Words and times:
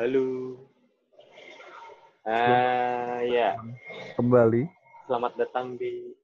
Halo. 0.00 0.56
Ah, 2.24 3.20
ya. 3.20 3.52
Kembali. 4.16 4.64
Selamat 5.04 5.36
datang 5.36 5.76
di 5.76 6.16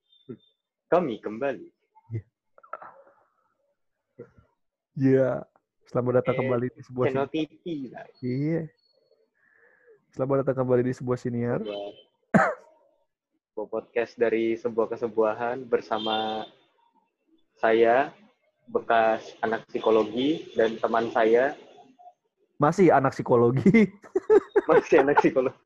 kami 0.88 1.20
kembali. 1.20 1.68
Iya. 4.96 5.44
Selamat 5.92 6.24
datang 6.24 6.34
Eh, 6.34 6.40
kembali 6.40 6.66
di 6.72 6.80
sebuah 6.88 7.04
Channel 7.12 7.28
sini- 7.28 7.48
TV 7.52 7.64
lah. 7.92 8.06
Iya. 8.24 8.62
Selamat 10.16 10.36
datang 10.40 10.56
kembali 10.64 10.82
di 10.88 10.94
sebuah 10.96 11.18
siniar. 11.20 11.60
Sebuah, 11.60 11.92
sebuah 13.52 13.68
podcast 13.68 14.12
dari 14.16 14.56
sebuah 14.56 14.88
kesebuahan 14.88 15.68
bersama 15.68 16.48
saya 17.60 18.08
bekas 18.72 19.36
anak 19.44 19.68
psikologi 19.68 20.48
dan 20.56 20.80
teman 20.80 21.12
saya 21.12 21.52
Masih 22.56 22.88
anak 22.88 23.12
psikologi. 23.12 23.92
masih 24.70 25.04
anak 25.04 25.20
psikologi. 25.20 25.60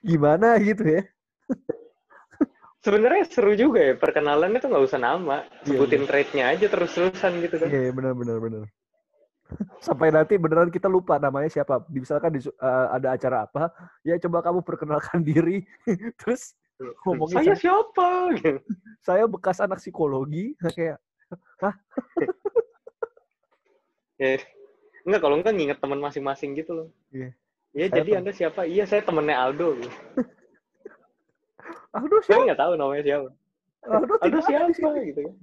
Gimana 0.00 0.56
gitu 0.62 0.82
ya? 0.86 1.02
Sebenarnya 2.80 3.28
seru 3.28 3.52
juga 3.52 3.92
ya 3.92 3.92
perkenalan 3.92 4.56
itu 4.56 4.64
nggak 4.64 4.86
usah 4.88 4.96
nama, 4.96 5.44
Iya, 5.68 5.76
sebutin 5.76 6.08
trade-nya 6.08 6.44
aja 6.56 6.66
terus-terusan 6.72 7.32
gitu 7.44 7.60
kan. 7.60 7.68
Iya, 7.68 7.92
benar 7.92 8.16
benar 8.16 8.40
benar. 8.40 8.64
Sampai 9.84 10.08
nanti 10.08 10.40
beneran 10.40 10.72
kita 10.72 10.88
lupa 10.88 11.20
namanya 11.20 11.52
siapa. 11.52 11.84
Misalkan 11.92 12.32
di, 12.32 12.40
eh, 12.40 12.86
ada 12.88 13.12
acara 13.12 13.44
apa, 13.44 13.68
ya 14.00 14.16
coba 14.16 14.40
kamu 14.40 14.64
perkenalkan 14.64 15.20
diri. 15.28 15.60
Terus 16.16 16.56
ngomongin 17.04 17.36
Saya 17.36 17.52
saya, 17.52 17.60
siapa? 17.60 18.08
saya 19.04 19.24
bekas 19.28 19.60
anak 19.60 19.84
psikologi, 19.84 20.56
kayak 20.72 20.96
Ya, 24.20 24.36
enggak 25.08 25.20
kalau 25.24 25.40
enggak 25.40 25.56
nginget 25.56 25.78
teman 25.80 25.96
masing-masing 25.96 26.52
gitu 26.52 26.76
loh. 26.76 26.88
Iya. 27.08 27.32
Ya 27.72 27.86
Saya 27.88 27.96
jadi 28.02 28.10
tem- 28.12 28.18
anda 28.20 28.32
siapa? 28.36 28.60
Iya 28.68 28.84
saya 28.84 29.00
temennya 29.00 29.40
Aldo. 29.40 29.72
aduh 31.96 32.20
Saya 32.22 32.36
siapa? 32.36 32.44
nggak 32.52 32.60
tahu 32.60 32.72
namanya 32.76 33.02
siapa. 33.02 33.28
Aduh, 33.80 34.16
Aldo 34.20 34.36
di 34.36 34.76
siapa 34.76 35.00
gitu 35.08 35.20
kan. 35.24 35.34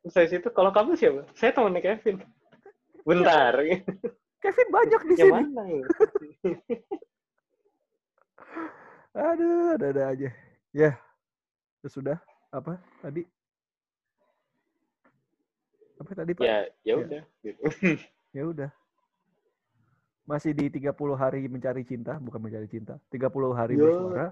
Terus 0.00 0.12
saya 0.16 0.26
situ 0.32 0.48
kalau 0.48 0.72
kamu 0.72 0.96
siapa? 0.96 1.28
Saya 1.36 1.52
temennya 1.52 1.84
Kevin. 1.84 2.24
Bentar. 3.04 3.52
Kevin 4.40 4.68
banyak 4.72 5.00
di 5.04 5.14
sini. 5.20 5.28
mana? 5.28 5.62
ya? 5.68 5.84
Aduh, 9.34 9.74
ada-ada 9.76 10.02
aja. 10.14 10.30
Ya, 10.70 10.94
sudah 11.84 12.16
apa 12.54 12.78
tadi? 13.02 13.26
Tadi 16.10 16.32
Pak? 16.34 16.44
Ya, 16.44 16.58
ya 16.82 16.94
udah. 16.98 17.22
Gitu. 17.42 17.62
Ya 18.30 18.46
udah. 18.46 18.70
Masih 20.22 20.54
di 20.54 20.70
30 20.70 20.94
hari 21.18 21.50
mencari 21.50 21.82
cinta, 21.82 22.14
bukan 22.22 22.38
mencari 22.38 22.70
cinta. 22.70 22.94
30 23.10 23.26
hari 23.50 23.74
Yo. 23.74 23.82
bersuara. 23.82 24.28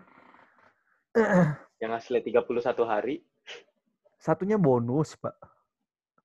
Yang 1.82 1.92
asli 1.98 2.22
31 2.22 2.78
hari. 2.86 3.14
Satunya 4.22 4.54
bonus, 4.54 5.18
Pak. 5.18 5.34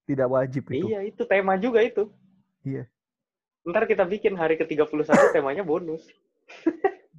Tidak 0.06 0.30
wajib 0.30 0.70
itu. 0.70 0.86
Iya, 0.86 1.02
itu 1.02 1.26
tema 1.26 1.58
juga 1.58 1.82
itu. 1.82 2.14
Iya. 2.62 2.86
Ntar 3.66 3.90
kita 3.90 4.06
bikin 4.06 4.38
hari 4.38 4.54
ke-31 4.62 5.10
temanya 5.34 5.66
bonus. 5.66 6.06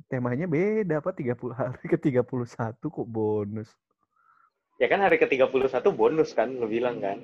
Temanya 0.06 0.46
beda, 0.46 1.02
Pak. 1.02 1.18
30 1.18 1.34
hari 1.50 1.84
ke 1.90 1.98
31 1.98 2.22
kok 2.78 3.08
bonus. 3.10 3.74
Ya 4.78 4.86
kan 4.86 5.02
hari 5.02 5.18
ke-31 5.18 5.82
bonus 5.90 6.30
kan, 6.30 6.54
lo 6.54 6.70
bilang 6.70 7.02
kan. 7.02 7.18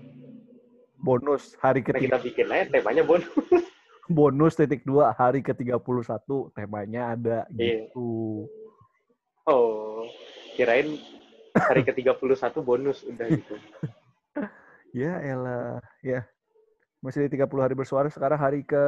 Bonus 1.01 1.57
hari 1.61 1.81
ke 1.81 1.97
kita 1.97 2.21
bikin 2.21 2.47
aja 2.53 2.69
temanya 2.69 3.03
bonus. 3.05 3.29
bonus 4.11 4.59
titik 4.59 4.83
dua 4.83 5.15
hari 5.15 5.41
ke 5.41 5.55
31 5.55 5.81
temanya 6.53 7.15
ada 7.15 7.39
Iya. 7.55 7.87
gitu. 7.89 8.45
Oh, 9.47 10.05
kirain 10.59 10.99
hari 11.57 11.83
ke-31 11.87 12.61
bonus 12.61 13.07
udah 13.07 13.27
gitu. 13.31 13.55
Ya 14.91 15.23
elah, 15.23 15.79
ya. 16.03 16.27
Masih 16.99 17.31
di 17.31 17.39
30 17.39 17.63
hari 17.63 17.79
bersuara, 17.79 18.11
sekarang 18.11 18.43
hari 18.43 18.67
ke 18.67 18.83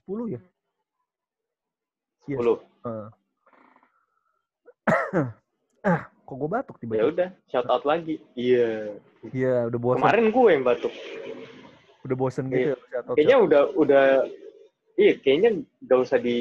10 0.00 0.32
ya? 0.32 0.40
Iya. 2.24 2.38
10. 2.40 2.56
Eh. 2.88 3.08
ah, 5.92 6.08
kok 6.26 6.36
gue 6.36 6.50
batuk 6.50 6.76
Ya 6.76 6.80
tiba-tiba? 6.82 7.06
udah, 7.14 7.28
shout 7.46 7.68
out 7.70 7.84
lagi. 7.86 8.18
Iya. 8.34 8.98
Iya, 9.30 9.70
udah 9.70 9.78
bosan. 9.78 9.98
Kemarin 10.02 10.26
gue 10.34 10.48
yang 10.50 10.64
batuk. 10.66 10.94
Udah 12.02 12.16
bosan 12.18 12.44
gitu 12.50 12.74
ya. 12.74 12.76
shout 12.90 13.06
out, 13.06 13.14
Kayaknya 13.14 13.36
shout 13.38 13.42
out. 13.42 13.48
udah 13.48 13.62
udah 13.78 14.04
iya, 14.98 15.12
kayaknya 15.22 15.50
gak 15.86 15.98
usah 16.02 16.18
di 16.18 16.36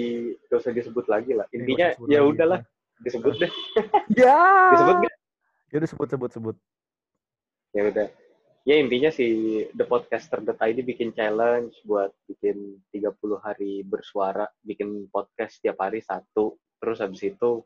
gak 0.50 0.60
usah 0.66 0.72
disebut 0.74 1.06
lagi 1.06 1.32
lah. 1.38 1.46
Iya, 1.50 1.56
Intinya 1.62 1.88
ya 2.10 2.20
udahlah, 2.26 2.60
disebut 3.06 3.34
deh. 3.38 3.52
Ya. 4.22 4.38
Disebut 4.74 4.96
nggak? 5.06 5.14
Ya 5.72 5.76
udah 5.82 5.90
sebut 5.90 6.08
sebut 6.10 6.30
sebut. 6.34 6.56
Ya 7.76 7.84
udah. 7.92 8.08
Ya 8.66 8.82
intinya 8.82 9.14
si 9.14 9.62
The 9.78 9.86
Podcaster 9.86 10.42
ID 10.42 10.82
bikin 10.82 11.14
challenge 11.14 11.78
buat 11.86 12.10
bikin 12.26 12.82
30 12.90 13.14
hari 13.38 13.86
bersuara, 13.86 14.50
bikin 14.66 15.06
podcast 15.14 15.62
tiap 15.62 15.78
hari 15.78 16.02
satu. 16.02 16.58
Terus 16.82 16.98
habis 16.98 17.22
itu 17.22 17.62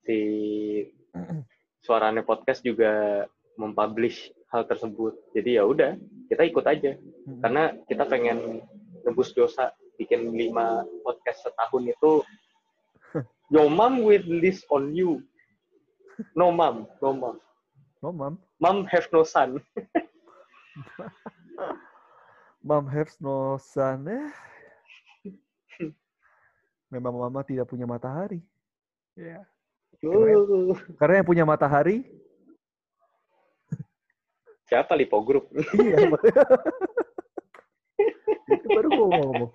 si 0.00 0.18
suaranya 1.80 2.24
podcast 2.24 2.64
juga 2.64 3.24
mempublish 3.56 4.32
hal 4.50 4.66
tersebut. 4.66 5.14
Jadi 5.36 5.60
ya 5.60 5.64
udah, 5.66 5.94
kita 6.30 6.42
ikut 6.46 6.64
aja. 6.66 6.96
Karena 7.44 7.72
kita 7.86 8.04
pengen 8.08 8.64
nebus 9.06 9.32
dosa 9.32 9.72
bikin 10.00 10.32
lima 10.32 10.84
podcast 11.04 11.44
setahun 11.44 11.92
itu 11.92 12.12
Your 13.52 13.68
mom 13.68 14.06
will 14.06 14.22
list 14.22 14.64
on 14.70 14.94
you. 14.94 15.20
No 16.38 16.54
mom, 16.54 16.86
no 17.02 17.10
mom. 17.12 17.36
Oh, 18.00 18.12
mam. 18.12 18.40
Mom 18.56 18.88
have 18.88 19.12
no 19.12 19.28
son. 19.28 19.60
Mom 22.64 22.88
has 22.88 23.12
no 23.20 23.60
son. 23.60 24.08
Eh. 24.08 24.32
Memang 26.92 27.12
mama 27.12 27.44
tidak 27.44 27.68
punya 27.68 27.84
matahari. 27.84 28.40
Ya. 29.12 29.44
Uh, 30.00 30.72
Karena 30.96 31.20
yang 31.20 31.28
punya 31.28 31.44
matahari, 31.44 32.08
siapa 34.64 34.96
Lipo 34.96 35.20
Group? 35.20 35.52
iya. 35.76 36.08
Itu 38.48 38.66
baru 38.72 38.88
gua 38.88 39.06
mau 39.12 39.20
ngomong. 39.28 39.50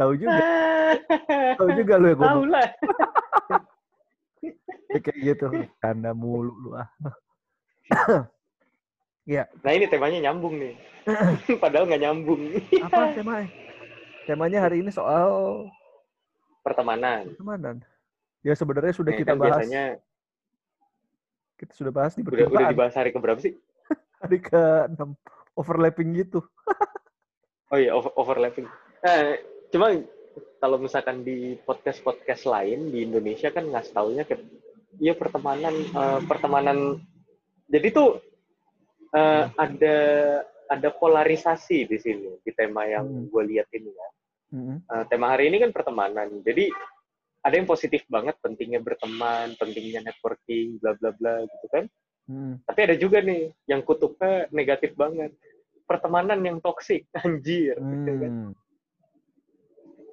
Tahu 0.00 0.12
juga, 0.16 0.40
tahu 1.60 1.68
juga 1.76 1.94
lu 2.00 2.06
yang 2.08 2.18
Tahu 2.18 2.24
ngomong 2.24 2.48
lah. 2.48 2.68
kayak 4.96 5.18
gitu. 5.20 5.46
Tanda 5.78 6.16
mulu 6.16 6.56
lu 6.56 6.70
ah. 6.74 6.88
ya, 9.28 9.44
Nah 9.60 9.72
ini 9.76 9.84
temanya 9.86 10.32
nyambung 10.32 10.56
nih. 10.56 10.74
Padahal 11.60 11.84
nggak 11.84 12.02
nyambung. 12.02 12.40
apa 12.80 13.12
temanya? 13.12 13.48
Temanya 14.24 14.58
hari 14.64 14.80
ini 14.80 14.88
soal 14.88 15.68
Pertemanan. 16.64 17.28
pertemanan. 17.36 17.76
Ya 18.40 18.54
sebenarnya 18.56 18.92
sudah 18.92 19.12
kita 19.12 19.32
kan 19.32 19.38
bahas, 19.38 19.60
biasanya 19.60 19.84
kita 21.56 21.72
sudah 21.76 21.92
bahas 21.92 22.12
di 22.16 22.24
udah, 22.24 22.30
udah 22.32 22.40
perjumpaan. 22.48 22.72
dibahas 22.72 22.94
hari 22.96 23.10
keberapa 23.12 23.40
sih? 23.40 23.52
Hari 24.20 24.38
ke-6 24.40 25.00
overlapping 25.56 26.08
gitu. 26.16 26.40
Oh 27.70 27.78
iya, 27.78 27.94
over- 27.94 28.10
overlapping. 28.18 28.66
Nah, 28.98 29.38
cuma 29.70 29.94
kalau 30.58 30.74
misalkan 30.74 31.22
di 31.22 31.54
podcast-podcast 31.62 32.42
lain 32.42 32.90
di 32.90 33.06
Indonesia 33.06 33.46
kan 33.54 33.62
ngasih 33.62 33.94
taunya 33.94 34.26
kayak 34.26 34.42
iya 34.98 35.14
pertemanan 35.14 35.70
eh, 35.78 36.18
pertemanan 36.26 36.98
jadi 37.70 37.94
tuh 37.94 38.18
eh, 39.14 39.44
ada 39.54 39.96
ada 40.66 40.88
polarisasi 40.90 41.86
di 41.86 41.98
sini 42.02 42.42
di 42.42 42.50
tema 42.50 42.90
yang 42.90 43.06
Hmm. 43.06 43.30
gue 43.30 43.42
lihat 43.54 43.70
ini 43.70 43.94
ya. 43.94 44.08
Mm-mm. 44.50 44.76
Eh, 44.90 45.04
tema 45.06 45.30
hari 45.30 45.54
ini 45.54 45.62
kan 45.62 45.70
pertemanan. 45.70 46.42
Jadi 46.42 46.74
ada 47.40 47.54
yang 47.56 47.68
positif 47.68 48.04
banget 48.06 48.36
pentingnya 48.44 48.84
berteman, 48.84 49.56
pentingnya 49.56 50.04
networking, 50.04 50.76
bla 50.80 50.92
bla 51.00 51.10
bla 51.16 51.40
gitu 51.48 51.66
kan. 51.72 51.84
Mm. 52.28 52.54
Tapi 52.68 52.80
ada 52.84 52.94
juga 53.00 53.18
nih 53.24 53.48
yang 53.64 53.80
kutubnya 53.80 54.46
negatif 54.52 54.92
banget. 54.92 55.32
Pertemanan 55.88 56.38
yang 56.44 56.60
toksik, 56.60 57.08
anjir. 57.24 57.74
gitu 57.80 58.12
kan. 58.20 58.32
Mm. 58.32 58.52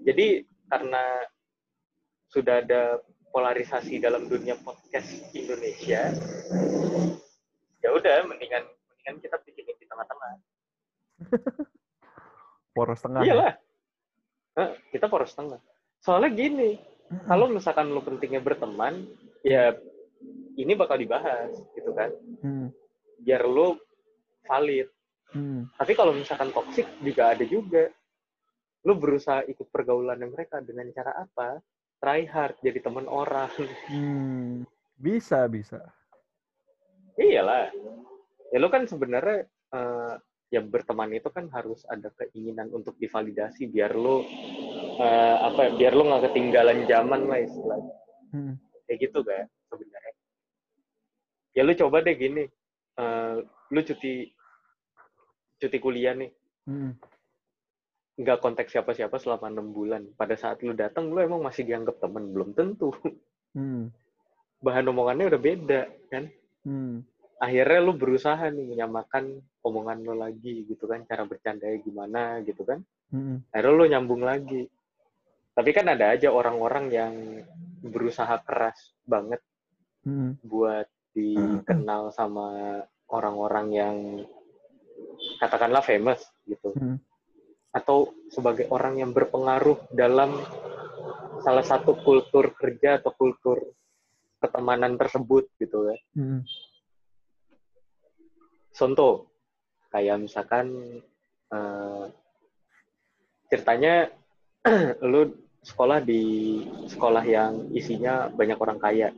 Jadi 0.07 0.27
karena 0.71 1.03
sudah 2.31 2.63
ada 2.63 3.03
polarisasi 3.31 3.99
dalam 3.99 4.31
dunia 4.31 4.55
podcast 4.63 5.11
Indonesia, 5.35 6.15
ya 7.83 7.89
udah 7.91 8.23
mendingan 8.23 8.63
mendingan 8.63 9.15
kita 9.19 9.35
bikin 9.43 9.75
di 9.75 9.85
tengah-tengah. 9.85 10.31
Poros 12.75 12.99
tengah. 13.03 13.21
ya. 13.25 13.33
Iyalah. 13.33 13.53
Hah, 14.57 14.73
kita 14.89 15.05
poros 15.05 15.37
tengah. 15.37 15.61
Soalnya 16.01 16.33
gini, 16.33 16.81
kalau 17.27 17.47
misalkan 17.47 17.87
lu 17.91 18.03
pentingnya 18.03 18.43
berteman, 18.43 19.07
ya 19.43 19.75
ini 20.59 20.73
bakal 20.75 20.99
dibahas 20.99 21.55
gitu 21.77 21.91
kan. 21.95 22.11
Hmm. 22.43 22.67
Biar 23.23 23.47
lu 23.47 23.79
valid. 24.43 24.91
Hmm. 25.31 25.67
Tapi 25.75 25.93
kalau 25.95 26.11
misalkan 26.15 26.51
toxic 26.51 26.87
juga 26.99 27.35
ada 27.35 27.45
juga. 27.47 27.91
Lu 28.87 28.95
berusaha 28.95 29.43
ikut 29.47 29.67
pergaulan 29.67 30.19
mereka 30.31 30.63
dengan 30.63 30.87
cara 30.95 31.11
apa? 31.15 31.59
Try 31.97 32.29
hard, 32.29 32.55
jadi 32.63 32.79
teman 32.83 33.07
orang. 33.07 33.51
Hmm. 33.91 34.67
Bisa, 34.97 35.45
bisa. 35.45 35.77
Iyalah. 37.17 37.69
Ya 38.49 38.57
lu 38.57 38.69
kan 38.73 38.89
sebenarnya 38.89 39.45
eh, 39.47 40.13
ya 40.49 40.61
berteman 40.63 41.11
itu 41.11 41.27
kan 41.29 41.51
harus 41.51 41.83
ada 41.91 42.07
keinginan 42.15 42.71
untuk 42.71 42.95
divalidasi 42.95 43.67
biar 43.67 43.93
lu 43.93 44.23
eh, 44.97 45.35
apa 45.41 45.59
ya, 45.63 45.71
biar 45.77 45.93
lu 45.93 46.03
nggak 46.05 46.23
ketinggalan 46.31 46.79
zaman 46.89 47.21
lah 47.29 47.39
istilahnya. 47.39 47.93
Hmm. 48.33 48.53
Kayak 48.89 48.99
gitu 49.09 49.19
kan 49.21 49.45
sebenarnya. 49.69 50.13
Ya 51.53 51.61
lu 51.65 51.73
coba 51.73 51.97
deh 52.01 52.15
gini. 52.15 52.43
eh, 52.97 53.35
lu 53.69 53.79
cuti 53.85 54.25
cuti 55.57 55.77
kuliah 55.77 56.17
nih 56.17 56.33
Hmm. 56.65 56.97
nggak 58.17 58.41
kontak 58.41 58.67
siapa-siapa 58.67 59.21
selama 59.21 59.47
enam 59.53 59.69
bulan. 59.71 60.03
Pada 60.17 60.33
saat 60.33 60.59
lu 60.65 60.73
datang, 60.73 61.13
lu 61.13 61.21
emang 61.21 61.39
masih 61.39 61.63
dianggap 61.63 62.01
temen 62.01 62.33
belum 62.33 62.57
tentu. 62.57 62.89
Hmm. 63.53 63.89
Bahan 64.61 64.89
omongannya 64.89 65.29
udah 65.29 65.41
beda 65.41 65.81
kan. 66.09 66.29
Hmm. 66.65 67.05
Akhirnya 67.37 67.79
lu 67.85 67.93
berusaha 67.93 68.49
nih 68.49 68.65
menyamakan 68.73 69.37
omongan 69.61 70.01
lu 70.01 70.17
lagi 70.17 70.65
gitu 70.65 70.89
kan, 70.89 71.05
cara 71.05 71.23
bercandanya 71.29 71.77
gimana 71.85 72.41
gitu 72.41 72.65
kan. 72.65 72.81
Hmm. 73.13 73.45
Akhirnya 73.53 73.77
lu 73.77 73.85
nyambung 73.85 74.21
lagi. 74.25 74.65
Tapi 75.57 75.69
kan 75.73 75.89
ada 75.89 76.13
aja 76.13 76.29
orang-orang 76.29 76.85
yang 76.93 77.13
berusaha 77.81 78.37
keras 78.45 78.93
banget 79.09 79.41
Hmm. 80.07 80.39
buat 80.39 80.87
dikenal 81.11 82.15
sama 82.15 82.79
orang-orang 83.11 83.67
yang 83.75 83.95
katakanlah 85.35 85.83
famous 85.83 86.23
gitu. 86.47 86.71
Hmm. 86.71 86.95
Atau 87.75 88.15
sebagai 88.31 88.71
orang 88.71 89.03
yang 89.03 89.11
berpengaruh 89.11 89.83
dalam 89.91 90.39
salah 91.43 91.65
satu 91.67 91.99
kultur 91.99 92.55
kerja 92.55 93.03
atau 93.03 93.11
kultur 93.19 93.59
ketemanan 94.39 94.95
tersebut 94.95 95.51
gitu 95.59 95.91
ya. 95.91 95.97
Hmm. 96.15 96.47
Contoh, 98.71 99.27
kayak 99.91 100.23
misalkan 100.23 100.71
eh, 101.51 102.05
ceritanya 103.51 104.07
lu 105.11 105.35
sekolah 105.63 105.99
di 106.03 106.21
sekolah 106.87 107.23
yang 107.25 107.69
isinya 107.73 108.29
banyak 108.31 108.57
orang 108.57 108.79
kaya. 108.79 109.09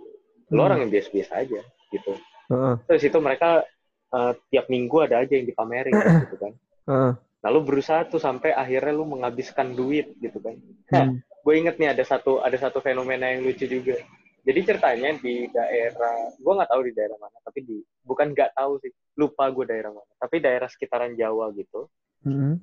Lu 0.50 0.62
Hmm. 0.62 0.68
orang 0.72 0.78
yang 0.86 0.92
biasa-biasa 0.92 1.34
aja 1.46 1.62
gitu. 1.94 2.14
Heeh. 2.50 2.76
Terus 2.90 3.04
itu 3.06 3.18
mereka 3.22 3.64
eh, 4.10 4.34
tiap 4.50 4.66
minggu 4.74 5.06
ada 5.06 5.22
aja 5.22 5.38
yang 5.38 5.46
dipamerin 5.46 5.94
gitu 6.26 6.36
kan. 6.42 6.54
Heeh. 6.90 7.12
Lalu 7.46 7.60
berusaha 7.62 8.10
tuh 8.10 8.18
sampai 8.18 8.52
akhirnya 8.58 8.90
lu 8.98 9.06
menghabiskan 9.06 9.78
duit 9.78 10.18
gitu 10.18 10.42
kan. 10.42 10.58
Hmm. 10.90 11.22
Gue 11.46 11.62
inget 11.62 11.78
nih 11.78 11.94
ada 11.94 12.02
satu 12.02 12.42
ada 12.42 12.58
satu 12.58 12.82
fenomena 12.82 13.30
yang 13.30 13.46
lucu 13.46 13.70
juga. 13.70 13.96
Jadi 14.44 14.60
ceritanya 14.66 15.14
di 15.20 15.46
daerah, 15.52 16.34
gue 16.42 16.54
nggak 16.58 16.72
tahu 16.74 16.82
di 16.90 16.94
daerah 16.96 17.18
mana, 17.22 17.38
tapi 17.46 17.60
di 17.62 17.78
bukan 18.02 18.34
nggak 18.34 18.58
tahu 18.58 18.82
sih, 18.82 18.90
lupa 19.20 19.46
gue 19.54 19.66
daerah 19.70 19.94
mana. 19.94 20.12
Tapi 20.18 20.36
daerah 20.42 20.68
sekitaran 20.72 21.14
Jawa 21.14 21.54
gitu. 21.54 21.86
Hmm. 22.26 22.60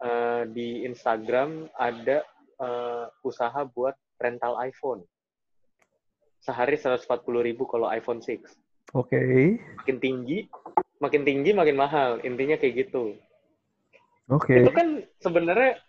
eh, 0.00 0.42
di 0.48 0.82
Instagram 0.88 1.70
ada 1.76 2.24
eh, 2.60 3.04
usaha 3.24 3.60
buat 3.64 3.96
rental 4.20 4.60
iPhone. 4.60 5.02
Sehari 6.40 6.76
140 6.76 7.04
ribu 7.44 7.68
kalau 7.68 7.88
iPhone 7.88 8.20
6. 8.20 8.44
Oke. 8.96 9.20
Makin 9.84 9.98
tinggi, 10.00 10.48
makin 11.00 11.22
tinggi 11.24 11.50
makin 11.52 11.76
mahal. 11.76 12.20
Intinya 12.24 12.56
kayak 12.56 12.88
gitu. 12.88 13.16
Oke. 14.28 14.60
Itu 14.60 14.70
kan 14.72 15.04
sebenarnya 15.20 15.80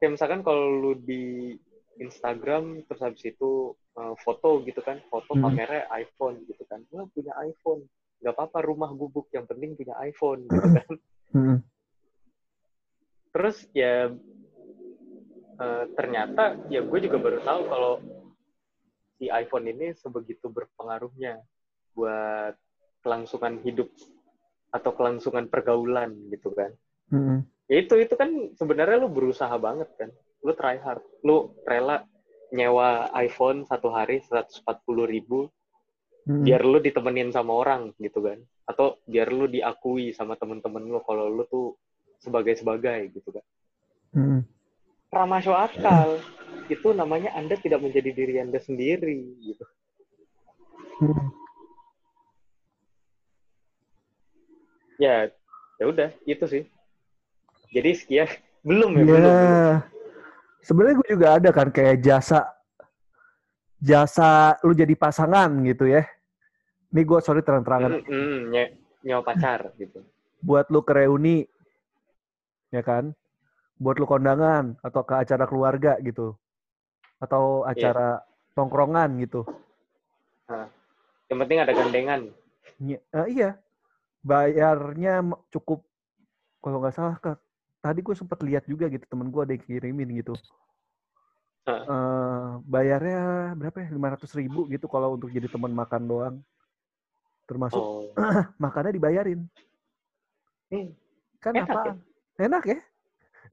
kayak 0.00 0.12
misalkan 0.20 0.40
kalau 0.44 0.68
lu 0.72 0.92
di 0.98 1.54
Instagram 2.00 2.82
terus 2.90 3.00
habis 3.02 3.22
itu 3.24 3.72
eh, 3.94 4.14
foto 4.26 4.58
gitu 4.66 4.82
kan, 4.82 4.98
foto 5.06 5.38
Hmm. 5.38 5.46
pamernya 5.46 5.86
iPhone 5.94 6.42
gitu 6.50 6.66
kan. 6.66 6.82
Wah, 6.90 7.06
punya 7.14 7.32
iPhone. 7.44 7.86
Gak 8.24 8.34
apa-apa 8.34 8.64
rumah 8.64 8.88
gubuk, 8.90 9.28
yang 9.36 9.44
penting 9.44 9.76
punya 9.76 9.94
iPhone 10.00 10.48
gitu 10.48 10.68
kan. 10.74 10.88
Hmm. 11.34 11.58
Terus 13.34 13.66
ya 13.74 14.10
eh, 15.58 15.84
ternyata 15.94 16.58
ya 16.68 16.82
gue 16.82 16.98
juga 17.02 17.18
baru 17.20 17.38
tahu 17.42 17.60
kalau 17.70 17.94
si 19.18 19.30
iPhone 19.30 19.70
ini 19.70 19.94
sebegitu 19.94 20.50
berpengaruhnya 20.50 21.38
buat 21.94 22.58
kelangsungan 23.06 23.62
hidup 23.62 23.88
atau 24.74 24.90
kelangsungan 24.96 25.46
pergaulan 25.46 26.14
gitu 26.34 26.50
kan. 26.50 26.74
Hmm. 27.12 27.46
Ya 27.70 27.80
itu 27.84 27.94
itu 28.00 28.14
kan 28.18 28.52
sebenarnya 28.58 28.98
lu 28.98 29.08
berusaha 29.08 29.54
banget 29.56 29.88
kan. 29.94 30.10
Lu 30.42 30.52
try 30.58 30.76
hard. 30.82 31.04
Lu 31.22 31.54
rela 31.62 32.02
nyewa 32.50 33.08
iPhone 33.22 33.64
satu 33.64 33.90
hari 33.94 34.22
140 34.26 34.62
ribu 35.06 35.50
Hmm. 36.24 36.40
biar 36.40 36.64
lu 36.64 36.80
ditemenin 36.80 37.28
sama 37.36 37.52
orang 37.52 37.92
gitu 38.00 38.24
kan. 38.24 38.40
Atau 38.64 38.96
biar 39.04 39.28
lu 39.28 39.44
diakui 39.44 40.16
sama 40.16 40.40
temen-temen 40.40 40.88
lu 40.88 41.04
kalau 41.04 41.28
lu 41.28 41.44
tuh 41.44 41.76
sebagai-sebagai 42.24 43.12
gitu 43.12 43.28
kan. 43.28 43.44
Hmm. 45.14 45.22
Ramasyo 45.22 45.54
akal. 45.54 46.18
Itu 46.66 46.90
namanya 46.90 47.30
Anda 47.38 47.54
tidak 47.54 47.86
menjadi 47.86 48.10
diri 48.10 48.42
Anda 48.42 48.58
sendiri 48.58 49.14
gitu. 49.46 49.64
Hmm. 50.98 51.30
Ya, 54.98 55.30
ya 55.78 55.84
udah 55.86 56.10
itu 56.26 56.44
sih. 56.50 56.62
Jadi 57.70 57.90
sekian 57.94 58.28
belum 58.62 58.90
ya, 58.94 59.02
Ya, 59.02 59.06
belum, 59.06 59.34
belum. 59.34 59.78
sebenarnya 60.62 60.94
gue 60.98 61.08
juga 61.18 61.28
ada 61.38 61.50
kan 61.50 61.68
kayak 61.70 61.98
jasa 62.02 62.46
jasa 63.78 64.54
lu 64.62 64.74
jadi 64.74 64.94
pasangan 64.94 65.50
gitu 65.66 65.90
ya. 65.90 66.06
Ini 66.94 67.02
gue 67.02 67.18
sorry 67.18 67.42
terang-terangan 67.42 67.90
Mm, 67.98 68.06
mm, 68.06 68.38
nye- 68.54 68.74
nyewa 69.02 69.22
pacar 69.26 69.74
gitu. 69.76 70.06
buat 70.38 70.70
lu 70.70 70.80
ke 70.86 70.94
reuni, 70.94 71.42
ya 72.70 72.80
kan? 72.86 73.10
Buat 73.78 73.98
lu 73.98 74.06
kondangan 74.06 74.78
atau 74.80 75.02
ke 75.02 75.14
acara 75.18 75.44
keluarga 75.50 75.98
gitu, 75.98 76.38
atau 77.18 77.66
acara 77.66 78.22
tongkrongan 78.54 79.18
gitu. 79.22 79.42
Yang 81.26 81.38
penting 81.42 81.58
ada 81.58 81.72
gandengan. 81.74 82.20
Eh, 82.84 83.26
iya, 83.32 83.58
bayarnya 84.22 85.24
cukup 85.50 85.82
kalau 86.62 86.80
nggak 86.80 86.94
salah 86.96 87.16
ke 87.20 87.34
tadi 87.84 88.00
gue 88.00 88.16
sempat 88.16 88.40
lihat 88.40 88.64
juga 88.64 88.88
gitu 88.88 89.04
temen 89.04 89.28
gue 89.28 89.42
ada 89.44 89.52
yang 89.52 89.64
kirimin 89.64 90.10
gitu. 90.22 90.32
Hah. 91.68 91.82
Eh, 91.84 92.48
bayarnya 92.68 93.52
berapa 93.56 93.84
ya? 93.84 93.88
500 93.92 94.40
ribu 94.40 94.68
gitu 94.68 94.86
kalau 94.88 95.16
untuk 95.16 95.32
jadi 95.32 95.48
teman 95.48 95.72
makan 95.72 96.02
doang. 96.08 96.36
Termasuk 97.44 97.80
Oh, 97.80 98.08
makannya 98.62 98.96
dibayarin. 98.96 99.44
Hmm. 100.72 100.96
Kan 101.40 101.52
Enak 101.60 101.68
apa? 101.68 101.80
ya? 101.84 101.94
Enak 102.48 102.64
ya? 102.64 102.78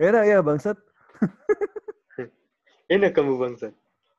Enak 0.01 0.23
ya 0.25 0.37
bangsat. 0.41 0.77
enak 2.93 3.13
kamu 3.13 3.37
bangsa. 3.37 3.69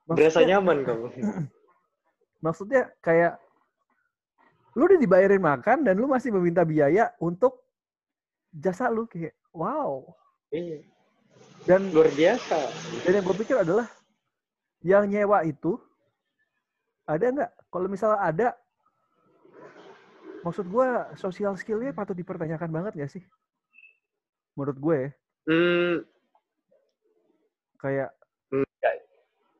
Berasa 0.06 0.46
nyaman 0.46 0.86
kamu. 0.86 1.06
maksudnya 2.44 2.90
kayak 2.98 3.38
lu 4.74 4.86
udah 4.90 4.98
dibayarin 4.98 5.42
makan 5.42 5.86
dan 5.86 5.94
lu 5.94 6.10
masih 6.10 6.34
meminta 6.34 6.66
biaya 6.66 7.14
untuk 7.22 7.62
jasa 8.50 8.90
lu 8.90 9.06
kayak 9.06 9.34
wow. 9.54 10.02
Iya, 10.52 10.84
Dan 11.64 11.94
luar 11.94 12.12
biasa. 12.12 12.58
dan 13.06 13.12
yang 13.16 13.24
gue 13.24 13.36
pikir 13.40 13.56
adalah 13.56 13.88
yang 14.84 15.06
nyewa 15.08 15.46
itu 15.46 15.78
ada 17.08 17.24
nggak? 17.30 17.50
Kalau 17.72 17.88
misalnya 17.88 18.20
ada, 18.20 18.48
maksud 20.44 20.68
gue 20.68 20.88
sosial 21.16 21.56
skillnya 21.56 21.96
patut 21.96 22.12
dipertanyakan 22.12 22.68
banget 22.68 22.92
gak 23.00 23.12
sih? 23.16 23.24
Menurut 24.52 24.76
gue 24.76 24.96
ya, 25.08 25.10
Hmm, 25.42 26.06
kayak 27.82 28.14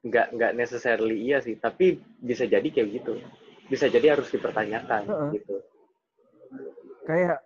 nggak 0.02 0.26
nggak 0.34 0.52
necessarily 0.58 1.30
iya 1.30 1.38
sih, 1.38 1.54
tapi 1.58 2.02
bisa 2.18 2.42
jadi 2.46 2.66
kayak 2.66 3.02
gitu. 3.02 3.22
Bisa 3.70 3.86
jadi 3.86 4.18
harus 4.18 4.30
dipertanyakan 4.30 5.02
Heeh. 5.06 5.30
gitu. 5.38 5.56
kayak 7.02 7.42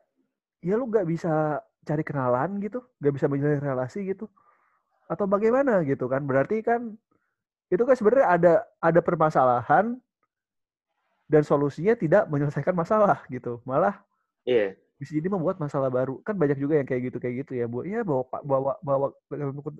ya 0.61 0.75
lu 0.77 0.85
nggak 0.93 1.09
bisa 1.09 1.65
cari 1.87 2.05
kenalan 2.05 2.61
gitu, 2.61 2.85
nggak 3.01 3.15
bisa 3.17 3.27
menjalin 3.29 3.63
relasi 3.63 4.05
gitu, 4.05 4.29
atau 5.09 5.25
bagaimana 5.25 5.81
gitu 5.85 6.09
kan? 6.13 6.25
Berarti 6.29 6.61
kan 6.61 6.93
itu 7.73 7.83
kan 7.85 7.97
sebenarnya 7.97 8.27
ada 8.29 8.55
ada 8.81 9.01
permasalahan 9.01 9.97
dan 11.25 11.43
solusinya 11.45 11.97
tidak 11.97 12.29
menyelesaikan 12.29 12.77
masalah 12.77 13.25
gitu, 13.33 13.65
malah 13.65 14.01
Iya, 14.47 14.79
bisa 14.97 15.13
jadi 15.13 15.29
membuat 15.29 15.61
masalah 15.61 15.93
baru. 15.93 16.25
Kan 16.25 16.41
banyak 16.41 16.57
juga 16.57 16.81
yang 16.81 16.89
kayak 16.89 17.13
gitu 17.13 17.19
kayak 17.21 17.45
gitu 17.45 17.53
ya, 17.61 17.69
Bu. 17.69 17.85
Ya 17.85 18.01
bawa 18.01 18.25
bawa 18.41 18.73
bawa 18.81 19.07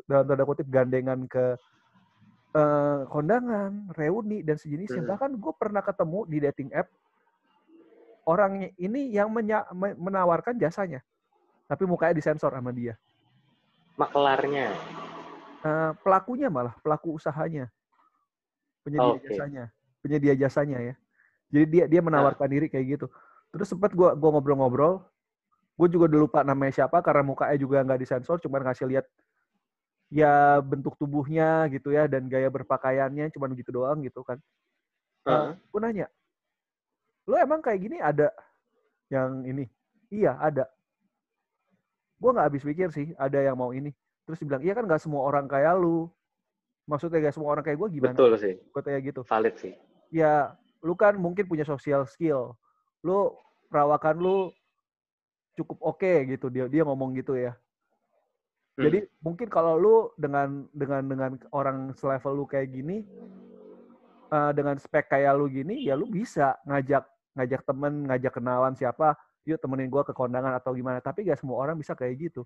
dalam 0.05 0.25
tanda 0.29 0.45
kutip 0.45 0.69
gandengan 0.69 1.25
ke 1.25 1.57
eh, 2.57 3.01
kondangan, 3.09 3.93
reuni 3.97 4.45
dan 4.45 4.57
sejenisnya. 4.61 5.05
Hmm. 5.05 5.11
Bahkan 5.17 5.31
gue 5.37 5.53
pernah 5.57 5.81
ketemu 5.85 6.21
di 6.29 6.39
dating 6.41 6.71
app 6.73 6.89
orang 8.27 8.75
ini 8.77 9.13
yang 9.13 9.29
menya- 9.33 9.69
me- 9.73 9.97
menawarkan 9.97 10.57
jasanya. 10.61 11.01
Tapi 11.67 11.83
mukanya 11.89 12.15
disensor 12.17 12.53
sama 12.53 12.71
dia. 12.71 12.97
Maklarnya. 13.97 14.73
Eh, 15.67 15.93
pelakunya 16.05 16.53
malah, 16.53 16.77
pelaku 16.85 17.17
usahanya. 17.17 17.73
Penyedia 18.85 19.17
Oke. 19.19 19.27
jasanya. 19.33 19.65
Penyedia 19.99 20.35
jasanya 20.39 20.79
ya. 20.79 20.95
Jadi 21.51 21.65
dia 21.71 21.85
dia 21.91 22.01
menawarkan 22.05 22.47
diri 22.51 22.67
kayak 22.71 22.87
gitu. 22.99 23.07
Terus 23.55 23.69
sempat 23.71 23.93
gua 23.93 24.17
gua 24.17 24.31
ngobrol-ngobrol. 24.39 25.05
Gue 25.77 25.93
juga 25.93 26.09
udah 26.09 26.21
lupa 26.25 26.41
namanya 26.41 26.73
siapa 26.73 27.05
karena 27.05 27.21
mukanya 27.21 27.61
juga 27.61 27.85
nggak 27.85 28.01
disensor, 28.01 28.41
cuman 28.41 28.65
ngasih 28.65 28.89
lihat 28.89 29.07
ya 30.09 30.57
bentuk 30.65 30.97
tubuhnya 30.97 31.69
gitu 31.69 31.93
ya 31.93 32.09
dan 32.09 32.33
gaya 32.33 32.49
berpakaiannya 32.49 33.29
cuman 33.29 33.53
gitu 33.53 33.77
doang 33.77 34.01
gitu 34.01 34.25
kan. 34.25 34.41
Heeh. 35.29 35.53
Gue 35.69 35.81
nanya, 35.85 36.09
lo 37.29 37.37
emang 37.37 37.61
kayak 37.61 37.77
gini 37.77 38.01
ada 38.01 38.33
yang 39.13 39.45
ini? 39.45 39.69
Iya 40.09 40.41
ada. 40.41 40.65
Gue 42.17 42.31
nggak 42.33 42.49
habis 42.49 42.65
pikir 42.65 42.89
sih 42.89 43.13
ada 43.21 43.37
yang 43.37 43.61
mau 43.61 43.77
ini. 43.77 43.93
Terus 44.25 44.41
dibilang, 44.41 44.65
iya 44.65 44.73
kan 44.73 44.89
nggak 44.89 45.05
semua 45.05 45.29
orang 45.29 45.45
kayak 45.45 45.77
lu. 45.77 46.09
Maksudnya 46.87 47.19
gak 47.19 47.35
semua 47.35 47.51
orang 47.51 47.67
kayak 47.67 47.83
gue 47.83 47.99
gimana? 47.99 48.15
Betul 48.15 48.39
sih. 48.39 48.55
Gue 48.71 48.79
tanya 48.79 49.03
gitu. 49.03 49.27
Valid 49.27 49.55
sih. 49.59 49.75
Ya 50.15 50.55
lu 50.87 50.95
kan 50.95 51.19
mungkin 51.19 51.51
punya 51.51 51.67
social 51.67 52.07
skill. 52.07 52.55
Lu 53.05 53.35
perawakan 53.69 54.17
lu 54.17 54.39
cukup 55.57 55.79
oke 55.83 56.13
gitu. 56.29 56.53
Dia 56.53 56.69
dia 56.69 56.85
ngomong 56.85 57.17
gitu 57.17 57.35
ya. 57.35 57.57
Hmm. 58.77 58.85
Jadi 58.87 59.09
mungkin 59.25 59.49
kalau 59.49 59.81
lu 59.81 59.97
dengan 60.21 60.69
dengan 60.77 61.03
dengan 61.09 61.31
orang 61.57 61.97
selevel 61.97 62.33
lu 62.37 62.45
kayak 62.45 62.69
gini, 62.69 63.09
eh, 64.29 64.51
dengan 64.53 64.77
spek 64.77 65.09
kayak 65.09 65.33
lu 65.33 65.49
gini, 65.49 65.89
ya 65.89 65.97
lu 65.97 66.05
bisa 66.05 66.61
ngajak 66.69 67.09
ngajak 67.37 67.61
temen, 67.65 68.05
ngajak 68.05 68.33
kenalan 68.37 68.77
siapa, 68.77 69.17
yuk 69.49 69.61
temenin 69.61 69.89
gua 69.89 70.05
ke 70.05 70.13
kondangan 70.13 70.53
atau 70.61 70.77
gimana. 70.77 71.01
Tapi 71.01 71.25
gak 71.25 71.41
semua 71.41 71.57
orang 71.61 71.77
bisa 71.77 71.97
kayak 71.97 72.29
gitu. 72.29 72.45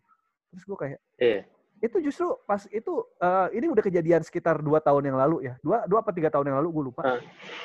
Terus 0.51 0.63
gua 0.67 0.79
kayak, 0.87 0.99
Iya. 1.19 1.47
itu 1.83 1.97
justru 2.11 2.31
pas 2.47 2.63
itu 2.71 2.95
eh, 3.19 3.49
ini 3.59 3.67
udah 3.67 3.83
kejadian 3.83 4.23
sekitar 4.23 4.63
dua 4.63 4.79
tahun 4.79 5.11
yang 5.11 5.19
lalu 5.19 5.51
ya, 5.51 5.55
dua 5.67 5.83
dua 5.91 5.99
apa 6.03 6.15
tiga 6.15 6.31
tahun 6.31 6.55
yang 6.55 6.59
lalu 6.63 6.69
gue 6.79 6.85
lupa. 6.95 7.03
Ah. 7.03 7.19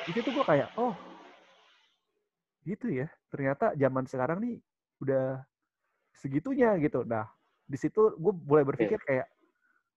Di 0.06 0.10
situ 0.10 0.34
gua 0.34 0.42
kayak, 0.42 0.74
oh 0.74 0.94
gitu 2.66 2.90
ya. 2.90 3.06
Ternyata 3.30 3.72
zaman 3.72 4.04
sekarang 4.04 4.42
nih 4.42 4.58
udah 4.98 5.40
segitunya 6.12 6.74
gitu. 6.76 7.06
Nah 7.06 7.30
di 7.62 7.78
situ 7.78 8.12
gue 8.12 8.32
mulai 8.42 8.62
Iya. 8.62 8.68
berpikir 8.68 8.98
kayak 9.00 9.26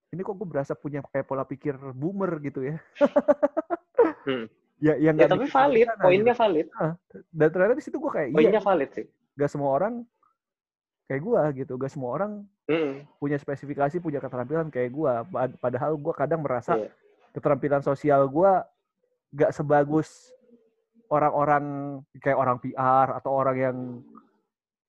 ini 0.09 0.21
kok 0.21 0.35
gue 0.35 0.47
berasa 0.47 0.73
punya 0.73 1.01
kayak 1.03 1.25
pola 1.25 1.43
pikir 1.43 1.73
boomer 1.93 2.38
gitu 2.39 2.61
ya. 2.63 2.77
Hmm. 4.23 4.45
ya 4.79 4.93
yang 4.95 5.13
Ya, 5.13 5.25
nggak 5.25 5.29
tapi 5.29 5.47
valid. 5.47 5.85
sana 5.88 6.01
Poinnya 6.01 6.33
gitu. 6.33 6.41
valid. 6.41 6.67
Dan 7.29 7.47
ternyata 7.49 7.73
di 7.73 7.83
situ 7.83 7.97
gue 7.97 8.11
kayak 8.11 8.27
iya, 8.29 8.35
Poinnya 8.35 8.61
valid 8.61 8.89
sih. 8.91 9.05
gak 9.33 9.49
semua 9.49 9.69
orang 9.71 9.93
kayak 11.05 11.21
gue 11.21 11.41
gitu. 11.57 11.73
Gak 11.75 11.91
semua 11.91 12.09
orang 12.11 12.31
Mm. 12.65 13.01
punya 13.17 13.35
spesifikasi, 13.35 13.97
punya 13.97 14.19
keterampilan 14.19 14.69
kayak 14.69 14.89
gue. 14.89 15.13
Padahal 15.57 15.93
gue 15.93 16.13
kadang 16.13 16.39
merasa 16.39 16.73
Iya. 16.75 16.89
keterampilan 17.31 17.81
sosial 17.81 18.25
gue 18.25 18.51
gak 19.31 19.51
sebagus 19.51 20.29
orang-orang 21.09 21.65
kayak 22.21 22.37
orang 22.37 22.57
PR 22.61 23.17
atau 23.17 23.31
orang 23.33 23.57
yang 23.57 23.77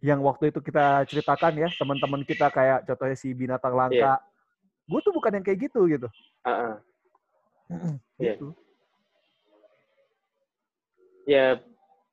yang 0.00 0.20
waktu 0.24 0.48
itu 0.48 0.60
kita 0.64 1.04
ceritakan 1.04 1.60
ya 1.60 1.68
teman-teman 1.76 2.24
kita 2.24 2.48
kayak 2.48 2.88
contohnya 2.88 3.16
si 3.16 3.32
binatang 3.36 3.76
langka. 3.76 4.20
Gue 4.88 5.00
tuh 5.04 5.12
bukan 5.12 5.40
yang 5.40 5.44
kayak 5.44 5.70
gitu 5.70 5.84
gitu. 5.88 6.08
Ah. 6.44 6.80
Iya. 8.16 8.34
Gitu. 8.36 8.46
Ya, 11.28 11.46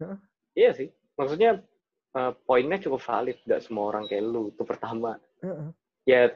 Heeh. 0.03 0.17
iya 0.53 0.69
sih. 0.75 0.91
Maksudnya 1.17 1.63
eh, 2.13 2.31
poinnya 2.43 2.77
cukup 2.77 3.01
valid. 3.01 3.39
Gak 3.47 3.63
semua 3.65 3.89
orang 3.95 4.05
kayak 4.05 4.23
lu. 4.27 4.51
Itu 4.51 4.67
pertama. 4.67 5.17
Heeh. 5.41 5.71
Ya, 6.05 6.35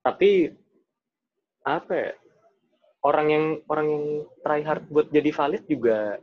tapi 0.00 0.54
apa 1.66 1.92
ya? 1.92 2.10
Orang 3.00 3.32
yang 3.32 3.44
orang 3.64 3.86
yang 3.88 4.04
try 4.44 4.60
hard 4.60 4.84
buat 4.92 5.08
jadi 5.08 5.32
valid 5.32 5.64
juga 5.64 6.20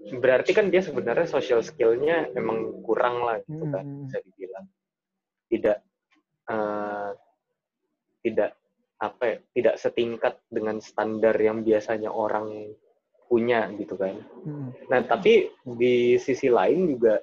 berarti 0.00 0.56
kan 0.56 0.72
dia 0.72 0.80
sebenarnya 0.80 1.28
social 1.28 1.60
skill-nya 1.60 2.32
emang 2.32 2.80
kurang 2.80 3.20
lah 3.20 3.36
gitu 3.44 3.68
kan 3.68 3.84
Mm-mm. 3.84 4.08
bisa 4.08 4.18
dibilang 4.24 4.64
tidak 5.52 5.78
eh, 6.48 7.10
tidak 8.24 8.50
apa 9.00 9.22
ya, 9.24 9.36
tidak 9.56 9.74
setingkat 9.80 10.34
dengan 10.48 10.76
standar 10.80 11.32
yang 11.36 11.64
biasanya 11.64 12.08
orang 12.08 12.72
punya 13.28 13.68
gitu 13.76 13.96
kan 13.96 14.16
Mm-mm. 14.44 14.72
Nah, 14.88 15.00
tapi 15.04 15.52
di 15.76 16.16
sisi 16.16 16.48
lain 16.48 16.96
juga 16.96 17.20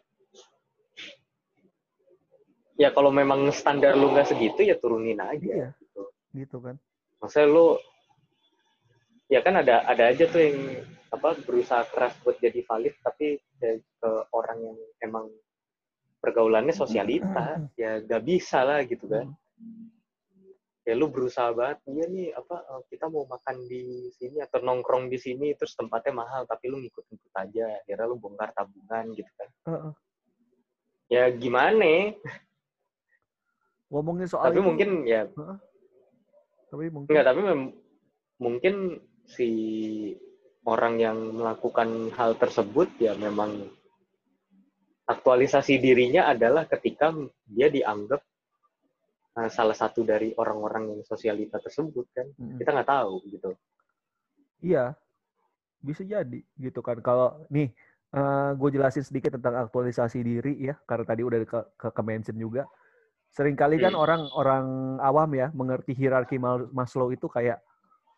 ya 2.78 2.94
kalau 2.94 3.10
memang 3.10 3.50
standar 3.50 3.98
lu 3.98 4.14
nggak 4.14 4.30
segitu 4.30 4.62
ya 4.62 4.78
turunin 4.78 5.18
aja 5.18 5.42
Iya. 5.42 5.70
gitu. 5.82 6.02
Gitu 6.38 6.58
kan. 6.62 6.76
Maksudnya 7.18 7.48
lu 7.50 7.68
ya 9.28 9.42
kan 9.42 9.60
ada 9.60 9.82
ada 9.84 10.14
aja 10.14 10.24
tuh 10.30 10.40
yang 10.40 10.58
apa 11.08 11.40
berusaha 11.40 11.88
keras 11.88 12.14
buat 12.24 12.36
jadi 12.44 12.60
valid 12.68 12.96
tapi 13.00 13.40
ya 13.64 13.80
ke 13.80 14.12
orang 14.36 14.60
yang 14.60 14.78
emang 15.00 15.26
pergaulannya 16.20 16.76
sosialita 16.76 17.72
ya 17.80 18.04
gak 18.04 18.24
bisa 18.28 18.66
lah 18.68 18.84
gitu 18.84 19.08
kan. 19.08 19.32
Ya 20.88 20.96
lu 20.96 21.12
berusaha 21.12 21.52
banget 21.52 21.84
dia 21.84 22.08
nih 22.08 22.32
apa 22.32 22.64
eh, 22.64 22.82
kita 22.92 23.12
mau 23.12 23.28
makan 23.28 23.60
di 23.68 24.08
sini 24.16 24.40
atau 24.40 24.64
nongkrong 24.64 25.12
di 25.12 25.20
sini 25.20 25.52
terus 25.56 25.76
tempatnya 25.76 26.24
mahal 26.24 26.48
tapi 26.48 26.72
lu 26.72 26.80
ngikut-ngikut 26.80 27.34
aja 27.36 27.84
akhirnya 27.84 28.08
lu 28.08 28.16
bongkar 28.20 28.56
tabungan 28.56 29.12
gitu 29.16 29.32
kan. 29.36 29.50
Heeh. 29.68 29.94
ya 31.08 31.24
gimana 31.32 32.12
Ngomongin 33.88 34.28
soal 34.28 34.52
tapi 34.52 34.60
itu, 34.60 34.68
mungkin 34.68 34.90
ya 35.08 35.24
tapi 36.68 36.92
mungkin 36.92 37.12
enggak 37.16 37.26
tapi 37.32 37.40
mem- 37.48 37.76
mungkin 38.44 38.76
si 39.24 39.48
orang 40.68 41.00
yang 41.00 41.18
melakukan 41.40 42.12
hal 42.14 42.36
tersebut 42.36 42.92
ya 43.00 43.16
memang 43.16 43.72
aktualisasi 45.08 45.80
dirinya 45.80 46.28
adalah 46.28 46.68
ketika 46.68 47.16
dia 47.48 47.72
dianggap 47.72 48.20
uh, 49.40 49.50
salah 49.50 49.76
satu 49.76 50.04
dari 50.04 50.36
orang-orang 50.36 50.92
yang 50.92 51.02
sosialita 51.08 51.58
tersebut 51.64 52.06
kan 52.12 52.28
Mm-mm. 52.36 52.60
kita 52.60 52.70
nggak 52.76 52.90
tahu 52.92 53.24
gitu 53.32 53.56
Iya, 54.58 54.98
bisa 55.86 56.02
jadi 56.02 56.42
gitu 56.58 56.82
kan. 56.82 56.98
Kalau 57.06 57.46
nih, 57.54 57.70
gue 58.58 58.70
jelasin 58.74 59.06
sedikit 59.06 59.38
tentang 59.38 59.54
aktualisasi 59.70 60.18
diri 60.26 60.58
ya, 60.66 60.74
karena 60.90 61.06
tadi 61.06 61.22
udah 61.22 61.38
ke, 61.46 61.60
ke, 61.78 61.88
ke 61.94 62.02
mention 62.02 62.34
juga. 62.42 62.66
Seringkali 63.38 63.78
kan 63.78 63.94
Hmm. 63.94 64.02
orang-orang 64.02 64.66
awam 64.98 65.30
ya 65.38 65.54
mengerti 65.54 65.94
hierarki 65.94 66.42
Maslow 66.74 67.14
itu 67.14 67.30
kayak, 67.30 67.62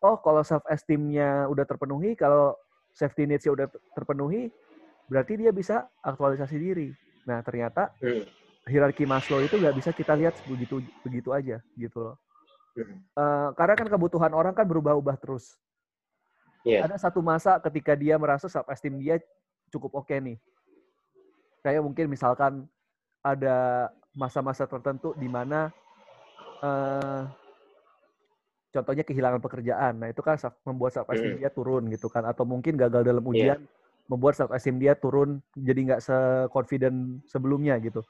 oh 0.03 0.15
kalau 0.24 0.41
self 0.44 0.63
esteemnya 0.72 1.48
udah 1.51 1.65
terpenuhi, 1.68 2.15
kalau 2.15 2.56
safety 2.96 3.27
needs-nya 3.27 3.51
udah 3.56 3.68
ter- 3.68 3.84
terpenuhi, 3.96 4.51
berarti 5.08 5.39
dia 5.39 5.51
bisa 5.51 5.88
aktualisasi 6.03 6.56
diri. 6.56 6.89
Nah 7.27 7.44
ternyata 7.44 7.91
Hmm. 8.00 8.24
hierarki 8.68 9.03
Maslow 9.08 9.44
itu 9.44 9.56
nggak 9.60 9.75
bisa 9.75 9.89
kita 9.91 10.13
lihat 10.15 10.36
begitu 10.46 10.84
begitu 11.03 11.29
aja 11.32 11.58
gitu 11.75 11.98
loh. 12.00 12.15
Hmm. 12.77 13.01
Eh, 13.20 13.50
karena 13.60 13.74
kan 13.75 13.88
kebutuhan 13.89 14.32
orang 14.32 14.56
kan 14.56 14.63
berubah-ubah 14.68 15.18
terus 15.20 15.58
Iya. 16.68 16.84
ada 16.84 17.00
satu 17.00 17.24
masa 17.24 17.56
ketika 17.63 17.96
dia 17.96 18.20
merasa 18.20 18.51
self 18.51 18.68
esteem 18.68 19.00
dia 19.00 19.15
cukup 19.72 20.03
oke 20.03 20.12
nih. 20.12 20.38
Kayak 21.63 21.84
mungkin 21.84 22.06
misalkan 22.12 22.68
ada 23.24 23.89
masa-masa 24.15 24.68
tertentu 24.68 25.15
di 25.15 25.27
mana 25.27 25.72
eh, 26.60 27.24
contohnya 28.70 29.04
kehilangan 29.04 29.42
pekerjaan. 29.42 29.94
Nah, 29.98 30.08
itu 30.14 30.22
kan 30.22 30.38
membuat 30.66 30.94
self 30.94 31.10
esteem 31.10 31.36
Mm. 31.36 31.40
dia 31.42 31.50
turun 31.50 31.84
gitu 31.90 32.08
kan 32.08 32.24
atau 32.26 32.46
mungkin 32.46 32.78
gagal 32.78 33.02
dalam 33.02 33.24
Iya. 33.26 33.32
ujian 33.34 33.60
membuat 34.10 34.38
self 34.38 34.54
esteem 34.54 34.78
dia 34.78 34.94
turun 34.94 35.42
jadi 35.58 35.80
nggak 35.94 36.02
se-confident 36.02 37.26
sebelumnya 37.26 37.78
gitu. 37.82 38.06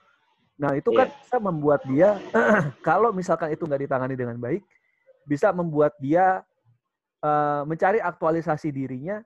Nah, 0.60 0.76
itu 0.76 0.92
kan 0.92 1.08
Iya. 1.08 1.16
bisa 1.24 1.38
membuat 1.40 1.82
dia 1.88 2.20
kalau 2.88 3.16
misalkan 3.16 3.56
itu 3.56 3.64
nggak 3.64 3.88
ditangani 3.88 4.16
dengan 4.20 4.36
baik 4.40 4.64
bisa 5.24 5.52
membuat 5.56 5.96
dia 6.00 6.44
eh, 7.20 7.62
mencari 7.68 8.00
aktualisasi 8.00 8.72
dirinya 8.72 9.20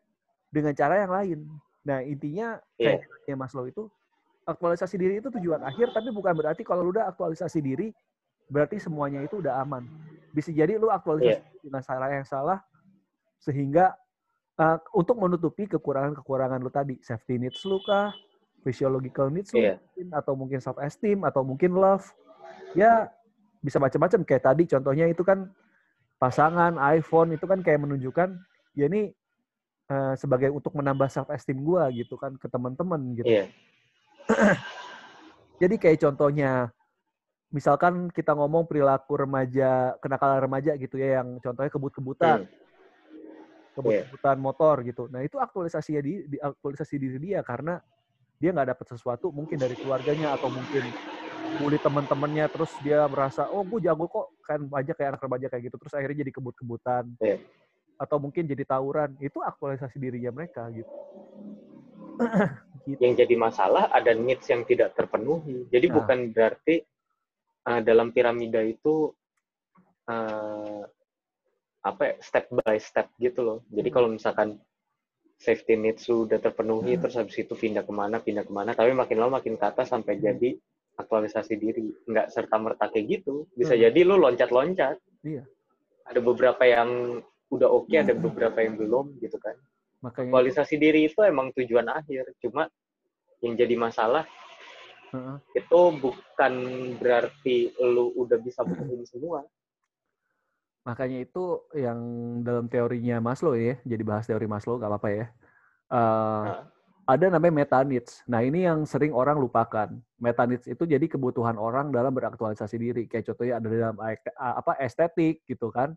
dengan 0.50 0.74
cara 0.74 1.02
yang 1.06 1.14
lain. 1.14 1.40
Nah, 1.86 2.02
intinya 2.02 2.58
Iya. 2.78 3.02
kayak 3.26 3.38
Maslow 3.38 3.70
itu 3.70 3.86
aktualisasi 4.44 4.98
diri 5.00 5.24
itu 5.24 5.32
tujuan 5.32 5.62
akhir 5.64 5.96
tapi 5.96 6.12
bukan 6.12 6.36
berarti 6.36 6.68
kalau 6.68 6.84
lu 6.84 6.92
udah 6.92 7.08
aktualisasi 7.08 7.64
diri 7.64 7.96
berarti 8.52 8.76
semuanya 8.76 9.24
itu 9.24 9.40
udah 9.40 9.62
aman. 9.64 9.88
Bisa 10.34 10.50
jadi 10.50 10.82
lu 10.82 10.90
aktualisasi 10.90 11.40
Iya. 11.46 11.62
dengan 11.62 11.82
cara 11.86 12.06
yang 12.10 12.26
salah 12.26 12.60
sehingga 13.38 13.94
eh, 14.54 14.78
untuk 14.94 15.18
menutupi 15.18 15.66
kekurangan-kekurangan 15.66 16.62
lu 16.62 16.70
tadi, 16.70 16.98
safety 17.02 17.42
needs 17.42 17.62
lu 17.66 17.82
kah, 17.82 18.14
physiological 18.62 19.30
needs 19.34 19.50
lu 19.54 19.62
Iya. 19.62 19.82
mungkin, 19.82 20.08
atau 20.14 20.34
mungkin 20.38 20.60
self 20.62 20.78
esteem 20.82 21.26
atau 21.26 21.42
mungkin 21.42 21.74
love. 21.74 22.06
Ya 22.78 23.10
bisa 23.62 23.82
macam-macam 23.82 24.22
kayak 24.26 24.44
tadi 24.44 24.64
contohnya 24.70 25.10
itu 25.10 25.26
kan 25.26 25.50
pasangan 26.22 26.78
iPhone 26.94 27.34
itu 27.34 27.46
kan 27.50 27.66
kayak 27.66 27.82
menunjukkan 27.82 28.36
ya 28.78 28.86
ini 28.90 29.10
uh, 29.90 30.14
sebagai 30.20 30.54
untuk 30.54 30.74
menambah 30.78 31.10
self 31.10 31.30
esteem 31.34 31.62
gue 31.64 32.04
gitu 32.06 32.14
kan 32.18 32.38
ke 32.38 32.46
teman-teman 32.50 33.02
gitu. 33.18 33.30
Iya. 33.30 33.46
Jadi 35.62 35.76
kayak 35.82 35.98
contohnya 36.04 36.70
misalkan 37.54 38.10
kita 38.10 38.34
ngomong 38.34 38.66
perilaku 38.66 39.14
remaja, 39.14 39.94
kenakalan 40.02 40.42
remaja 40.42 40.74
gitu 40.74 40.98
ya 40.98 41.22
yang 41.22 41.38
contohnya 41.38 41.70
kebut-kebutan. 41.70 42.50
Hmm. 42.50 42.62
Kebut-kebutan 43.78 44.38
motor 44.42 44.76
gitu. 44.82 45.06
Nah, 45.10 45.22
itu 45.22 45.38
aktualisasi 45.38 45.92
di, 46.02 46.14
di 46.26 46.38
aktualisasi 46.42 46.98
diri 46.98 47.18
dia 47.22 47.46
karena 47.46 47.78
dia 48.42 48.50
nggak 48.52 48.76
dapat 48.76 48.86
sesuatu 48.98 49.32
mungkin 49.32 49.56
dari 49.56 49.78
keluarganya 49.78 50.36
atau 50.36 50.52
mungkin 50.52 50.84
bully 51.62 51.80
teman-temannya 51.80 52.50
terus 52.50 52.74
dia 52.82 53.06
merasa 53.08 53.48
oh 53.48 53.64
gue 53.64 53.88
jago 53.88 54.10
kok 54.10 54.36
kan 54.44 54.60
banyak 54.68 54.92
kayak 54.98 55.16
anak 55.16 55.22
remaja 55.24 55.48
kayak 55.48 55.70
gitu 55.70 55.78
terus 55.80 55.94
akhirnya 55.96 56.28
jadi 56.28 56.32
kebut-kebutan 56.34 57.14
yeah. 57.24 57.40
atau 57.96 58.18
mungkin 58.20 58.44
jadi 58.44 58.68
tawuran 58.68 59.16
itu 59.22 59.40
aktualisasi 59.40 59.96
dirinya 59.96 60.34
mereka 60.34 60.68
gitu. 60.74 60.92
gitu. 62.90 63.00
Yang 63.00 63.14
jadi 63.26 63.36
masalah 63.38 63.88
ada 63.94 64.12
needs 64.12 64.46
yang 64.50 64.68
tidak 64.68 64.92
terpenuhi. 64.98 65.70
Jadi 65.72 65.88
nah. 65.88 65.96
bukan 66.02 66.20
berarti 66.36 66.84
uh, 67.68 67.82
dalam 67.84 68.12
piramida 68.12 68.60
itu 68.64 69.12
uh, 70.10 70.84
apa 71.84 72.02
ya, 72.02 72.16
step 72.24 72.46
by 72.52 72.80
step 72.80 73.12
gitu 73.20 73.44
loh. 73.44 73.60
Jadi 73.68 73.90
hmm. 73.92 73.96
kalau 73.96 74.10
misalkan 74.12 74.56
safety 75.36 75.76
needs 75.76 76.08
sudah 76.08 76.40
terpenuhi, 76.40 76.96
hmm. 76.96 77.02
terus 77.04 77.20
habis 77.20 77.36
itu 77.36 77.52
pindah 77.52 77.84
ke 77.84 77.92
mana, 77.92 78.24
pindah 78.24 78.48
ke 78.48 78.54
mana, 78.56 78.72
tapi 78.72 78.96
makin 78.96 79.18
lama 79.20 79.44
makin 79.44 79.60
ke 79.60 79.66
atas 79.68 79.92
sampai 79.92 80.16
hmm. 80.16 80.24
jadi 80.24 80.50
aktualisasi 80.96 81.54
diri. 81.60 81.92
Nggak 82.08 82.32
serta-merta 82.32 82.88
kayak 82.88 83.06
gitu. 83.20 83.52
Bisa 83.52 83.76
hmm. 83.76 83.82
jadi 83.90 84.00
lu 84.08 84.16
loncat-loncat. 84.20 84.98
Iya. 85.28 85.44
Ada 86.08 86.20
beberapa 86.20 86.64
yang 86.64 87.20
udah 87.52 87.70
oke, 87.70 87.92
okay, 87.92 88.00
hmm. 88.00 88.06
ada 88.08 88.14
beberapa 88.16 88.58
yang 88.64 88.76
belum 88.80 89.06
gitu 89.20 89.36
kan. 89.40 89.60
Makanya 90.04 90.32
aktualisasi 90.32 90.76
itu. 90.80 90.84
diri 90.84 91.00
itu 91.12 91.20
emang 91.24 91.52
tujuan 91.56 91.88
akhir. 91.92 92.32
Cuma 92.40 92.72
yang 93.44 93.60
jadi 93.60 93.76
masalah 93.76 94.24
uh-huh. 95.14 95.38
itu 95.54 95.80
bukan 96.02 96.54
berarti 96.98 97.72
lu 97.80 98.12
udah 98.18 98.42
bisa 98.42 98.66
memenuhi 98.66 99.06
semua. 99.06 99.46
Makanya 100.84 101.24
itu 101.24 101.64
yang 101.72 102.00
dalam 102.44 102.68
teorinya 102.68 103.24
Maslow 103.24 103.56
ya, 103.56 103.80
jadi 103.88 104.04
bahas 104.04 104.28
teori 104.28 104.52
Maslow 104.52 104.76
gak 104.76 104.92
apa-apa 104.92 105.10
ya. 105.16 105.26
Uh, 105.88 106.44
nah. 106.44 106.64
Ada 107.04 107.28
namanya 107.28 107.52
meta 107.52 107.80
needs. 107.84 108.24
Nah 108.32 108.40
ini 108.40 108.64
yang 108.64 108.88
sering 108.88 109.12
orang 109.12 109.36
lupakan. 109.36 109.92
Meta 110.24 110.48
needs 110.48 110.72
itu 110.72 110.88
jadi 110.88 111.04
kebutuhan 111.04 111.60
orang 111.60 111.92
dalam 111.92 112.16
beraktualisasi 112.16 112.80
diri. 112.80 113.04
Kayak 113.12 113.32
contohnya 113.32 113.60
ada 113.60 113.68
dalam 113.68 113.96
apa 114.40 114.80
estetik 114.80 115.44
gitu 115.44 115.68
kan. 115.68 115.92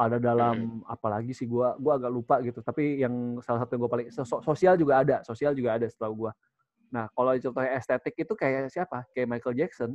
Ada 0.00 0.16
dalam 0.16 0.80
hmm. 0.80 0.88
apalagi 0.88 1.36
sih 1.36 1.44
gua 1.44 1.76
gua 1.76 2.00
agak 2.00 2.08
lupa 2.08 2.40
gitu. 2.40 2.64
Tapi 2.64 3.04
yang 3.04 3.36
salah 3.44 3.68
satu 3.68 3.76
yang 3.76 3.84
gue 3.84 3.92
paling 3.92 4.08
sosial 4.40 4.80
juga 4.80 5.04
ada. 5.04 5.20
Sosial 5.28 5.52
juga 5.52 5.76
ada 5.76 5.84
setelah 5.92 6.08
gua. 6.08 6.30
Nah 6.90 7.06
kalau 7.14 7.32
contohnya 7.38 7.72
estetik 7.78 8.14
itu 8.18 8.34
kayak 8.34 8.70
siapa? 8.70 9.06
Kayak 9.14 9.38
Michael 9.38 9.56
Jackson 9.58 9.90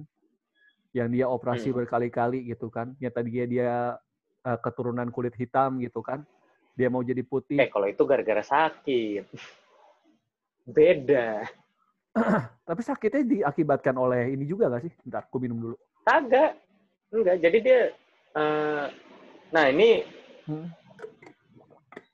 yang 0.95 1.11
dia 1.11 1.27
operasi 1.27 1.69
hmm. 1.69 1.83
berkali-kali 1.83 2.47
gitu 2.47 2.71
kan. 2.71 2.95
Yang 3.03 3.13
tadinya 3.19 3.45
dia 3.45 3.71
uh, 4.47 4.57
keturunan 4.63 5.11
kulit 5.11 5.35
hitam 5.35 5.77
gitu 5.83 5.99
kan. 5.99 6.23
Dia 6.75 6.87
mau 6.87 7.03
jadi 7.03 7.23
putih. 7.23 7.59
Eh 7.59 7.67
kalau 7.67 7.87
itu 7.87 8.03
gara-gara 8.07 8.43
sakit. 8.43 9.27
Beda. 10.65 11.43
Tapi 12.67 12.81
sakitnya 12.81 13.23
diakibatkan 13.23 13.95
oleh 13.99 14.31
ini 14.31 14.47
juga 14.47 14.71
gak 14.71 14.87
sih? 14.87 14.93
Bentar, 15.03 15.27
aku 15.27 15.37
minum 15.37 15.59
dulu. 15.59 15.77
Kagak. 16.07 16.55
Enggak, 17.11 17.37
jadi 17.43 17.57
dia... 17.59 17.81
Uh, 18.35 18.91
nah 19.55 19.71
ini 19.71 20.03
hmm. 20.47 20.67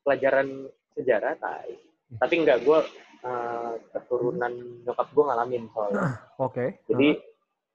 pelajaran 0.06 0.70
sejarah, 0.94 1.34
tai. 1.38 1.74
Hmm. 2.14 2.18
Tapi 2.22 2.34
enggak, 2.42 2.62
gue 2.62 2.80
uh, 3.26 3.74
keturunan 3.94 4.54
nyokap 4.86 5.08
gue 5.14 5.24
ngalamin 5.26 5.64
soalnya. 5.74 6.02
Oke. 6.38 6.52
Okay. 6.52 6.68
Jadi 6.90 7.10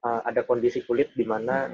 uh, 0.03 0.21
ada 0.23 0.41
kondisi 0.43 0.83
kulit 0.83 1.11
di 1.15 1.25
mana 1.27 1.71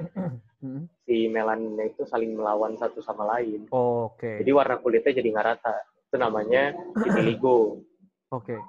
si 1.04 1.28
melaninnya 1.28 1.92
itu 1.92 2.08
saling 2.08 2.32
melawan 2.34 2.78
satu 2.80 3.04
sama 3.04 3.28
lain. 3.36 3.68
Oke. 3.70 4.18
Okay. 4.18 4.34
Jadi 4.42 4.50
warna 4.54 4.76
kulitnya 4.80 5.12
jadi 5.12 5.28
nggak 5.34 5.46
rata. 5.46 5.76
Itu 6.08 6.16
namanya 6.16 6.72
vitiligo. 6.96 7.84
Oke. 8.32 8.56
Okay. 8.56 8.60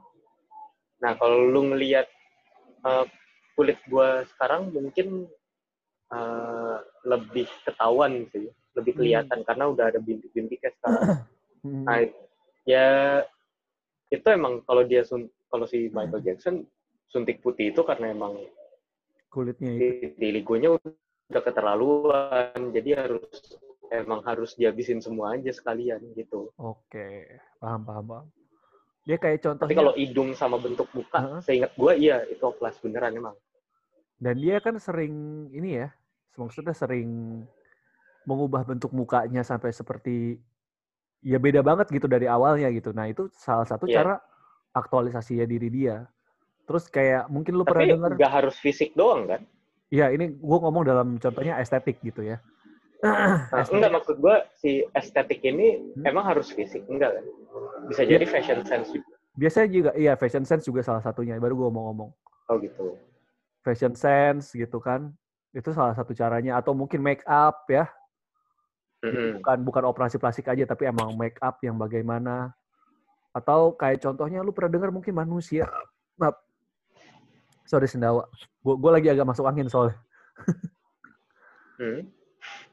Nah 0.99 1.15
kalau 1.15 1.47
lu 1.47 1.71
ngelihat 1.71 2.07
uh, 2.83 3.05
kulit 3.55 3.79
gua 3.87 4.27
sekarang 4.35 4.73
mungkin 4.75 5.29
uh, 6.11 6.77
lebih 7.07 7.47
ketahuan 7.63 8.27
sih, 8.33 8.51
lebih 8.75 8.91
hmm. 8.95 8.99
kelihatan 8.99 9.39
hmm. 9.41 9.47
karena 9.47 9.63
udah 9.71 9.85
ada 9.93 9.99
bintik-bintiknya 10.01 10.71
sekarang. 10.81 11.03
Hmm. 11.65 11.81
Nah 11.81 11.97
ya 12.69 13.25
itu 14.13 14.27
emang 14.29 14.61
kalau 14.65 14.83
dia 14.85 15.01
sun 15.01 15.29
kalau 15.49 15.65
si 15.65 15.89
Michael 15.89 16.21
Jackson 16.21 16.65
suntik 17.09 17.41
putih 17.41 17.73
itu 17.73 17.81
karena 17.81 18.11
emang 18.11 18.37
kulitnya 19.31 19.71
itu. 19.75 20.13
Vitiligonya 20.15 20.75
udah 20.75 21.41
keterlaluan 21.41 22.71
jadi 22.75 23.05
harus 23.05 23.57
emang 23.89 24.21
harus 24.25 24.53
dihabisin 24.57 25.01
semua 25.01 25.37
aja 25.37 25.49
sekalian 25.53 26.01
gitu 26.17 26.49
oke 26.57 27.09
paham 27.61 27.81
paham 27.85 28.05
paham 28.05 28.27
dia 29.05 29.17
kayak 29.21 29.45
contohnya 29.45 29.69
tapi 29.69 29.77
kalau 29.77 29.93
hidung 29.93 30.33
sama 30.33 30.57
bentuk 30.57 30.89
muka 30.93 31.17
uh 31.17 31.25
-huh. 31.37 31.41
seingat 31.41 31.71
gue 31.77 31.93
iya 31.97 32.25
itu 32.25 32.41
oplas 32.41 32.77
beneran 32.81 33.13
emang 33.13 33.37
dan 34.17 34.35
dia 34.39 34.57
kan 34.63 34.77
sering 34.81 35.47
ini 35.53 35.85
ya 35.85 35.89
maksudnya 36.35 36.73
sering 36.73 37.41
mengubah 38.25 38.65
bentuk 38.65 38.89
mukanya 38.91 39.45
sampai 39.45 39.69
seperti 39.69 40.41
ya 41.25 41.41
beda 41.41 41.65
banget 41.65 41.89
gitu 41.89 42.05
dari 42.05 42.29
awalnya 42.29 42.69
gitu 42.69 42.93
nah 42.93 43.09
itu 43.09 43.25
salah 43.33 43.65
satu 43.65 43.89
yeah. 43.89 44.05
cara 44.05 44.13
aktualisasi 44.77 45.41
ya 45.41 45.45
diri 45.49 45.73
dia 45.73 46.05
terus 46.69 46.85
kayak 46.85 47.25
mungkin 47.33 47.57
lu 47.57 47.65
Tapi 47.65 47.69
pernah 47.73 47.85
dengar 47.97 48.09
nggak 48.13 48.33
harus 48.33 48.55
fisik 48.61 48.93
doang 48.93 49.25
kan 49.25 49.41
Iya, 49.93 50.09
ini 50.11 50.33
gue 50.33 50.57
ngomong 50.59 50.83
dalam 50.83 51.07
contohnya 51.21 51.61
estetik 51.61 52.01
gitu 52.01 52.25
ya. 52.25 52.41
Nah, 53.05 53.45
enggak 53.69 53.93
maksud 53.93 54.17
gue 54.17 54.35
si 54.57 54.81
estetik 54.97 55.45
ini 55.45 55.93
hmm? 55.93 56.09
emang 56.09 56.25
harus 56.25 56.49
fisik 56.49 56.81
enggak 56.89 57.21
kan? 57.21 57.25
Bisa 57.93 58.01
ya. 58.01 58.17
jadi 58.17 58.25
fashion 58.25 58.59
sense 58.65 58.89
juga. 58.89 59.13
Biasanya 59.35 59.67
juga 59.69 59.91
iya 59.93 60.13
fashion 60.17 60.43
sense 60.47 60.65
juga 60.65 60.81
salah 60.81 61.05
satunya. 61.05 61.37
Baru 61.37 61.53
gue 61.59 61.65
ngomong-ngomong. 61.69 62.09
Oh 62.49 62.55
gitu. 62.57 62.97
Fashion 63.61 63.93
sense 63.93 64.57
gitu 64.57 64.81
kan. 64.81 65.13
Itu 65.53 65.69
salah 65.69 65.93
satu 65.93 66.17
caranya 66.17 66.57
atau 66.57 66.73
mungkin 66.73 66.99
make 66.99 67.21
up 67.29 67.69
ya. 67.69 67.85
Mm-hmm. 69.05 69.29
Bukan 69.41 69.57
bukan 69.61 69.83
operasi 69.85 70.17
plastik 70.17 70.49
aja 70.49 70.65
tapi 70.65 70.89
emang 70.89 71.13
make 71.13 71.37
up 71.39 71.61
yang 71.61 71.77
bagaimana. 71.77 72.51
Atau 73.35 73.77
kayak 73.77 74.01
contohnya 74.01 74.41
lu 74.41 74.55
pernah 74.55 74.71
dengar 74.79 74.89
mungkin 74.89 75.13
manusia. 75.13 75.69
Nah, 76.17 76.33
sorry 77.67 77.85
sendawa. 77.85 78.25
Gue 78.63 78.91
lagi 78.91 79.11
agak 79.11 79.27
masuk 79.27 79.45
angin 79.45 79.69
soalnya. 79.69 79.99
hmm. 81.79 82.01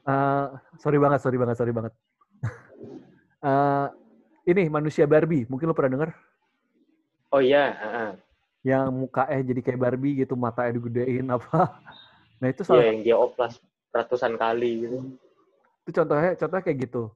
uh, 0.07 0.47
sorry 0.79 0.97
banget, 0.97 1.19
sorry 1.21 1.37
banget, 1.37 1.55
sorry 1.59 1.73
banget. 1.75 1.93
uh, 3.43 3.87
ini 4.51 4.67
manusia 4.67 5.07
Barbie, 5.07 5.47
mungkin 5.47 5.71
lo 5.71 5.75
pernah 5.75 5.99
dengar? 5.99 6.09
Oh 7.33 7.41
iya. 7.41 7.73
Uh-huh. 7.73 8.11
Yang 8.63 8.87
mukanya 8.95 9.39
jadi 9.43 9.61
kayak 9.65 9.79
Barbie 9.81 10.23
gitu, 10.23 10.33
matanya 10.39 10.79
digedein 10.79 11.27
apa? 11.35 11.81
Nah 12.39 12.47
itu 12.47 12.61
soalnya. 12.63 12.83
Iya, 12.83 12.89
yang 12.91 13.01
dia 13.03 13.15
oplas 13.19 13.53
ratusan 13.93 14.35
kali 14.37 14.71
gitu. 14.87 14.99
Itu 15.83 15.99
contohnya, 15.99 16.31
contohnya 16.39 16.63
kayak 16.63 16.79
gitu. 16.87 17.11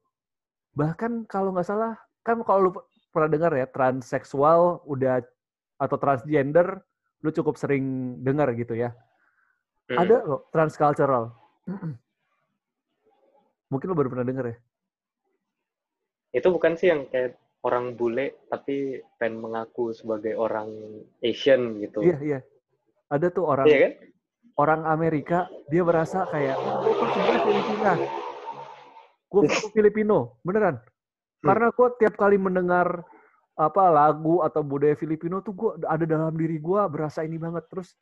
Bahkan 0.75 1.25
kalau 1.31 1.55
nggak 1.55 1.67
salah, 1.67 1.95
kan 2.21 2.43
kalau 2.43 2.59
lu 2.67 2.71
pernah 3.15 3.31
dengar 3.31 3.51
ya, 3.55 3.65
transseksual 3.71 4.83
udah 4.83 5.23
atau 5.79 5.95
transgender 5.95 6.83
lu 7.23 7.33
cukup 7.33 7.57
sering 7.57 8.17
dengar 8.21 8.51
gitu 8.53 8.77
ya. 8.77 8.93
Hmm. 9.87 10.03
Ada 10.03 10.15
loh 10.27 10.51
transcultural. 10.51 11.31
Mungkin 13.71 13.87
lu 13.87 13.95
baru 13.95 14.11
pernah 14.11 14.27
dengar 14.27 14.45
ya? 14.51 14.57
Itu 16.35 16.51
bukan 16.51 16.75
sih 16.75 16.91
yang 16.91 17.07
kayak 17.07 17.39
orang 17.63 17.95
bule 17.97 18.45
tapi 18.51 19.01
pengen 19.17 19.41
mengaku 19.41 19.95
sebagai 19.95 20.35
orang 20.35 20.69
Asian 21.23 21.79
gitu. 21.81 22.03
Iya, 22.03 22.17
iya. 22.21 22.39
Ada 23.07 23.31
tuh 23.31 23.47
orang 23.47 23.65
iya 23.71 23.87
kan? 23.87 23.91
orang 24.59 24.81
Amerika 24.83 25.47
dia 25.71 25.81
merasa 25.81 26.27
kayak 26.27 26.59
oh, 26.59 27.07
sebenarnya 27.15 27.41
Filipina. 27.47 27.93
Gue 29.27 29.41
Filipino, 29.75 30.39
beneran. 30.41 30.79
Hmm. 30.79 31.45
Karena 31.51 31.67
gue 31.71 31.87
tiap 31.99 32.15
kali 32.15 32.39
mendengar 32.39 33.03
apa 33.57 33.89
lagu 33.89 34.45
atau 34.45 34.61
budaya 34.61 34.93
Filipino 34.93 35.41
tuh 35.41 35.53
gue 35.57 35.71
ada 35.89 36.05
dalam 36.05 36.29
diri 36.37 36.61
gue 36.61 36.81
berasa 36.93 37.25
ini 37.25 37.41
banget 37.41 37.65
terus 37.73 37.97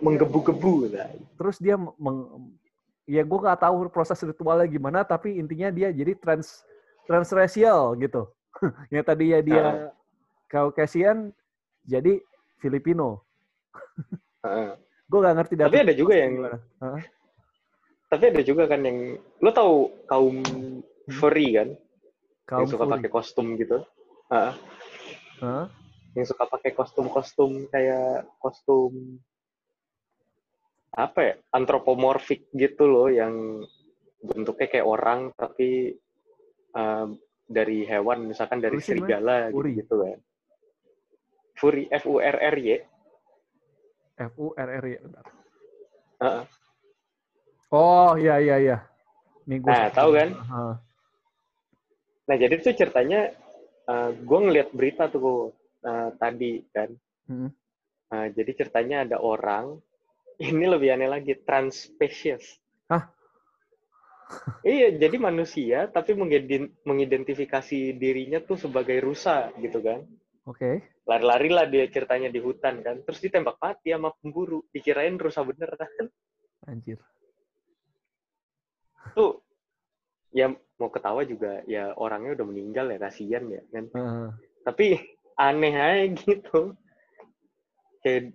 menggebu-gebu 0.00 0.88
terus 1.36 1.60
dia 1.60 1.76
meng, 1.76 2.48
ya 3.04 3.20
gue 3.20 3.38
nggak 3.38 3.60
tahu 3.60 3.92
proses 3.92 4.16
ritualnya 4.24 4.64
gimana 4.64 5.04
tapi 5.04 5.36
intinya 5.36 5.68
dia 5.68 5.92
jadi 5.92 6.16
trans 6.16 6.64
transrasial 7.04 7.92
gitu 8.00 8.32
yang 8.92 9.04
tadi 9.04 9.36
ya 9.36 9.44
dia 9.44 9.60
uh. 9.60 9.92
Caucasian 10.48 11.36
jadi 11.84 12.16
Filipino 12.64 13.20
uh. 14.40 14.72
gue 15.04 15.18
nggak 15.20 15.36
ngerti 15.36 15.54
tapi 15.60 15.76
ada 15.84 15.92
juga 15.92 16.16
yang 16.16 16.40
gimana. 16.40 16.58
Uh. 16.80 16.96
Tapi 18.10 18.24
ada 18.26 18.42
juga 18.42 18.66
kan 18.66 18.82
yang 18.82 18.98
lo 19.38 19.50
tahu 19.50 19.74
kaum 20.04 20.42
furry 21.08 21.54
kan 21.54 21.68
Kaum 22.44 22.66
yang 22.66 22.68
suka 22.68 22.82
furry. 22.82 22.94
pakai 22.98 23.08
kostum 23.08 23.46
gitu. 23.54 23.78
Ah, 24.26 24.54
Hah? 25.38 25.66
yang 26.12 26.26
suka 26.26 26.42
pakai 26.44 26.74
kostum-kostum 26.74 27.70
kayak 27.70 28.26
kostum 28.36 29.22
apa 30.90 31.20
ya 31.22 31.34
antropomorfik 31.50 32.50
gitu 32.50 32.82
loh 32.84 33.06
yang 33.06 33.62
bentuknya 34.20 34.66
kayak 34.68 34.84
orang 34.84 35.30
tapi 35.32 35.94
eh, 36.72 37.06
dari 37.46 37.86
hewan 37.86 38.26
misalkan 38.26 38.58
dari 38.58 38.74
namanya? 38.74 38.88
serigala 38.90 39.36
gitu, 39.40 39.54
Furry. 39.54 39.72
gitu 39.78 39.94
kan 39.96 40.18
Furry 41.54 41.84
F 41.88 42.04
U 42.04 42.18
R 42.18 42.36
R 42.36 42.56
Y 42.58 42.68
F 44.18 44.34
U 44.36 44.50
R 44.52 44.68
R 44.68 44.84
Y. 44.84 44.94
Bentar. 44.98 45.24
Oh 47.70 48.18
iya 48.18 48.42
iya 48.42 48.56
iya. 48.58 48.76
Gua 49.46 49.70
Nah, 49.70 49.88
tahu 49.90 50.10
kan? 50.14 50.28
Heeh. 50.34 50.74
nah 52.30 52.38
jadi 52.38 52.62
tuh 52.62 52.74
ceritanya 52.78 53.34
gue 54.14 54.38
ngeliat 54.38 54.70
berita 54.70 55.10
tuh 55.10 55.50
eh, 55.82 56.10
tadi 56.14 56.62
kan 56.70 56.90
Hmm. 57.30 57.46
Nah, 58.10 58.26
jadi 58.34 58.50
ceritanya 58.58 59.06
ada 59.06 59.22
orang, 59.22 59.78
ini 60.42 60.66
lebih 60.66 60.90
aneh 60.98 61.06
lagi, 61.06 61.38
transspesies. 61.46 62.58
Hah? 62.90 63.06
iya, 64.66 64.90
jadi 64.98 65.14
manusia 65.14 65.86
tapi 65.86 66.18
mengident- 66.18 66.74
mengidentifikasi 66.82 67.94
dirinya 67.94 68.42
tuh 68.42 68.58
sebagai 68.58 68.98
rusa 68.98 69.54
gitu 69.62 69.78
kan. 69.78 70.02
Oke. 70.42 70.82
Lari-lari 71.06 71.50
lah 71.54 71.70
dia 71.70 71.86
ceritanya 71.86 72.26
di 72.34 72.42
hutan 72.42 72.82
kan. 72.82 72.98
Terus 73.06 73.22
ditembak 73.22 73.62
mati 73.62 73.94
sama 73.94 74.10
pemburu. 74.18 74.66
Dikirain 74.74 75.14
rusa 75.14 75.46
bener 75.46 75.70
kan. 75.78 76.06
Anjir. 76.66 76.98
Tuh, 79.16 79.42
ya 80.30 80.52
mau 80.78 80.88
ketawa 80.88 81.26
juga 81.26 81.60
ya 81.66 81.92
orangnya 81.98 82.40
udah 82.40 82.46
meninggal 82.46 82.86
ya, 82.92 82.98
kasihan 83.00 83.44
ya 83.50 83.62
kan. 83.72 83.84
Heeh. 83.92 84.28
Tapi 84.64 84.86
aneh 85.36 85.74
aja 85.74 86.08
gitu. 86.14 86.74
Kayak 88.00 88.32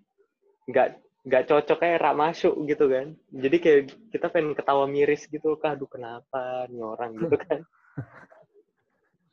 nggak 0.70 0.88
nggak 1.26 1.46
cocok 1.50 1.78
kayak 1.82 2.02
rak 2.02 2.16
masuk 2.18 2.54
gitu 2.70 2.86
kan. 2.86 3.18
Jadi 3.34 3.58
kayak 3.58 3.82
kita 4.14 4.28
pengen 4.30 4.54
ketawa 4.54 4.86
miris 4.86 5.26
gitu. 5.26 5.58
Kah, 5.58 5.74
aduh 5.74 5.90
kenapa 5.90 6.70
nih 6.70 6.82
orang 6.86 7.12
gitu 7.22 7.38
kan. 7.38 7.62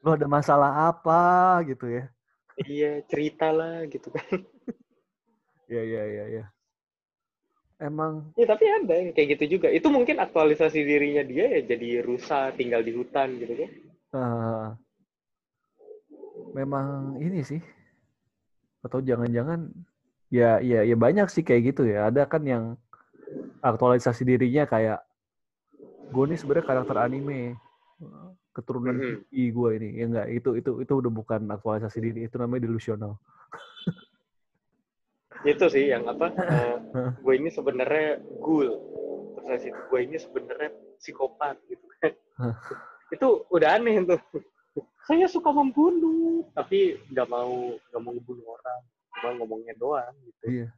Lu 0.03 0.09
ada 0.17 0.27
masalah 0.27 0.91
apa 0.91 1.63
gitu 1.69 1.87
ya? 1.87 2.05
iya, 2.69 3.01
cerita 3.09 3.49
lah 3.49 3.85
gitu 3.89 4.13
kan. 4.13 4.25
Iya 5.73 5.83
iya 5.89 6.03
iya 6.05 6.25
iya. 6.29 6.45
Emang 7.83 8.31
Ya 8.39 8.47
tapi 8.47 8.65
ada 8.71 8.95
yang 8.95 9.11
kayak 9.11 9.29
gitu 9.37 9.59
juga. 9.59 9.67
Itu 9.69 9.91
mungkin 9.91 10.23
aktualisasi 10.23 10.87
dirinya 10.87 11.27
dia 11.27 11.59
ya 11.59 11.61
jadi 11.67 11.99
rusa 12.07 12.55
tinggal 12.55 12.87
di 12.87 12.95
hutan 12.95 13.43
gitu 13.43 13.55
kan. 13.59 13.71
eh, 14.15 14.67
memang 16.55 17.19
ini 17.19 17.43
sih. 17.43 17.59
Atau 18.87 19.03
jangan-jangan 19.03 19.67
ya 20.31 20.63
ya 20.63 20.87
ya 20.87 20.95
banyak 20.95 21.27
sih 21.27 21.43
kayak 21.43 21.75
gitu 21.75 21.91
ya. 21.91 22.07
Ada 22.09 22.31
kan 22.31 22.47
yang 22.47 22.79
aktualisasi 23.59 24.23
dirinya 24.23 24.63
kayak 24.67 25.03
gue 26.13 26.25
nih 26.29 26.39
sebenarnya 26.39 26.67
karakter 26.67 26.97
anime 26.99 27.57
keturunan 28.53 28.95
Mhm. 29.01 29.17
i 29.33 29.49
gue 29.49 29.71
ini 29.81 29.89
ya 29.97 30.05
enggak 30.13 30.27
itu 30.29 30.51
itu 30.61 30.71
itu 30.85 30.93
udah 30.93 31.09
bukan 31.09 31.41
aktualisasi 31.49 31.99
diri 32.05 32.21
itu 32.29 32.37
namanya 32.37 32.69
delusional 32.69 33.17
Itu 35.43 35.67
sih 35.69 35.91
yang 35.91 36.07
apa? 36.07 36.31
eh, 36.39 36.77
Heeh. 36.95 37.11
gue 37.19 37.35
ini 37.37 37.51
sebenarnya 37.51 38.23
ghoul. 38.39 38.71
Terus 39.35 39.45
dari 39.47 39.61
situ 39.61 39.81
gue 39.91 40.01
ini 40.01 40.17
sebenarnya 40.19 40.71
psikopat 40.99 41.57
gitu 41.67 41.87
kan. 41.99 42.13
Itu 43.11 43.29
udah 43.51 43.69
aneh 43.79 44.03
tuh. 44.07 44.21
Saya 45.03 45.27
suka 45.27 45.51
membunuh, 45.51 46.47
tapi 46.55 46.95
nggak 47.11 47.27
mau 47.27 47.75
nggak 47.75 48.01
mau 48.07 48.13
ngebunuh 48.15 48.47
orang, 48.55 48.81
cuma 49.19 49.31
ngomongnya 49.35 49.75
doang 49.75 50.15
gitu. 50.23 50.45
iya 50.47 50.69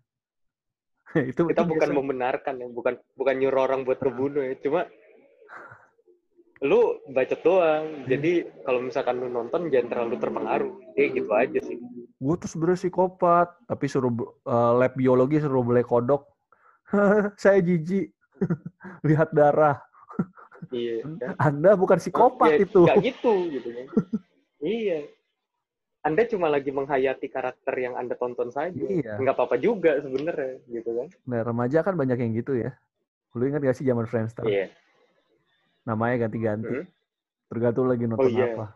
itu 1.31 1.45
Kita 1.53 1.61
itu 1.61 1.69
bukan 1.69 1.89
biasa. 1.93 1.99
membenarkan 2.01 2.55
ya, 2.57 2.67
bukan 2.73 2.95
bukan 3.15 3.35
nyuruh 3.37 3.61
orang 3.69 3.85
buat 3.85 4.01
ngebunuh 4.01 4.43
ya, 4.49 4.57
cuma 4.65 4.89
lu 6.61 6.81
bacot 7.09 7.41
doang. 7.41 8.07
Jadi 8.07 8.33
kalau 8.63 8.81
misalkan 8.81 9.19
lu 9.19 9.29
nonton 9.29 9.67
jangan 9.69 9.89
terlalu 9.89 10.15
terpengaruh. 10.17 10.73
Ya 10.95 11.07
gitu 11.11 11.31
aja 11.31 11.59
sih. 11.61 11.79
gue 12.15 12.35
tuh 12.39 12.49
sebenarnya 12.49 12.79
psikopat 12.81 13.53
tapi 13.67 13.85
suruh 13.85 14.09
uh, 14.43 14.73
lab 14.73 14.95
biologi 14.95 15.37
suruh 15.39 15.61
beli 15.61 15.83
kodok 15.83 16.25
saya 17.37 17.61
jijik 17.61 18.15
lihat 19.09 19.29
darah 19.31 19.77
Iya. 20.73 21.05
kan? 21.21 21.35
anda 21.53 21.77
bukan 21.77 22.01
psikopat 22.01 22.57
Ya, 22.57 22.65
itu 22.65 22.81
nggak 22.81 22.97
gitu 23.03 23.33
gitu 23.53 23.69
kan. 23.69 23.87
iya. 24.59 25.05
Anda 26.01 26.25
cuma 26.25 26.49
lagi 26.49 26.69
menghayati 26.69 27.29
karakter 27.29 27.75
yang 27.77 27.93
Anda 27.95 28.13
tonton 28.15 28.49
saja. 28.49 28.73
Iya. 28.73 29.17
Nggak 29.17 29.35
apa-apa 29.37 29.57
juga 29.57 30.01
sebenarnya, 30.01 30.61
gitu 30.67 30.91
kan. 30.95 31.07
nah 31.25 31.41
remaja 31.41 31.79
kan 31.81 31.93
banyak 31.93 32.17
yang 32.17 32.33
gitu 32.35 32.57
ya 32.57 32.73
lu 33.35 33.45
ingat 33.45 33.61
gak 33.61 33.77
sih 33.77 33.85
zaman 33.85 34.07
Friendster 34.07 34.47
Iya. 34.47 34.71
Namanya 35.85 36.27
ganti-ganti 36.27 36.67
Hmm. 36.81 36.87
tergantung 37.47 37.87
lagi 37.87 38.05
nonton 38.05 38.25
Oh, 38.25 38.33
iya. 38.33 38.47
apa 38.51 38.67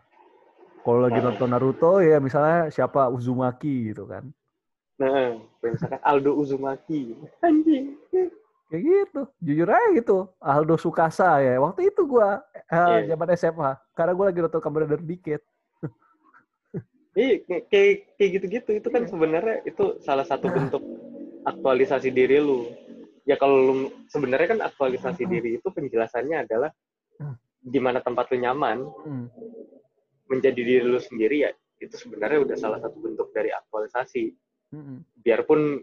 kalau 0.79 0.99
lagi 1.03 1.19
Nah. 1.19 1.25
nonton 1.25 1.49
Naruto 1.49 1.91
ya 1.99 2.17
misalnya 2.17 2.69
siapa 2.69 3.09
Uzumaki 3.09 3.91
gitu 3.91 4.05
kan 4.05 4.29
Nah, 4.99 5.31
misalkan 5.63 6.03
Aldo 6.03 6.35
Uzumaki. 6.35 7.15
Anjing. 7.39 7.95
kayak 8.69 8.81
gitu 8.85 9.21
jujur 9.39 9.65
aja 9.65 9.87
gitu 9.91 10.17
Aldo 10.37 10.75
Sukasa 10.75 11.39
ya 11.39 11.57
waktu 11.57 11.89
itu 11.89 12.05
gua 12.05 12.45
eh, 12.53 12.69
Iya. 13.01 13.09
zaman 13.09 13.27
SMA 13.33 13.71
karena 13.91 14.13
gua 14.13 14.25
lagi 14.27 14.39
nonton 14.39 14.59
Kamen 14.59 14.85
Rider 14.85 15.01
dikit 15.01 15.41
Iya, 17.17 17.41
kayak- 17.65 18.15
kayak 18.15 18.31
gitu-gitu. 18.31 18.69
Itu 18.77 18.87
kan 18.87 19.03
sebenarnya 19.03 19.65
itu 19.65 19.97
salah 19.99 20.23
satu 20.23 20.45
bentuk 20.47 20.79
aktualisasi 21.41 22.13
diri 22.13 22.37
lu. 22.37 22.69
Ya 23.25 23.35
kalau 23.35 23.57
lu 23.59 23.73
sebenarnya 24.07 24.47
kan 24.47 24.59
aktualisasi 24.63 25.25
diri 25.25 25.57
itu 25.57 25.67
penjelasannya 25.67 26.45
adalah 26.45 26.69
di 27.59 27.79
mana 27.79 27.99
tempat 27.99 28.31
lu 28.31 28.39
nyaman, 28.39 28.77
Hmm. 29.05 29.27
menjadi 30.29 30.61
diri 30.61 30.85
lu 30.85 31.01
sendiri 31.01 31.43
ya 31.43 31.51
itu 31.79 31.95
sebenarnya 31.95 32.43
udah 32.43 32.57
salah 32.59 32.79
satu 32.83 32.99
bentuk 32.99 33.31
dari 33.31 33.49
aktualisasi. 33.55 34.35
Mm-mm. 34.75 35.01
Biarpun 35.23 35.79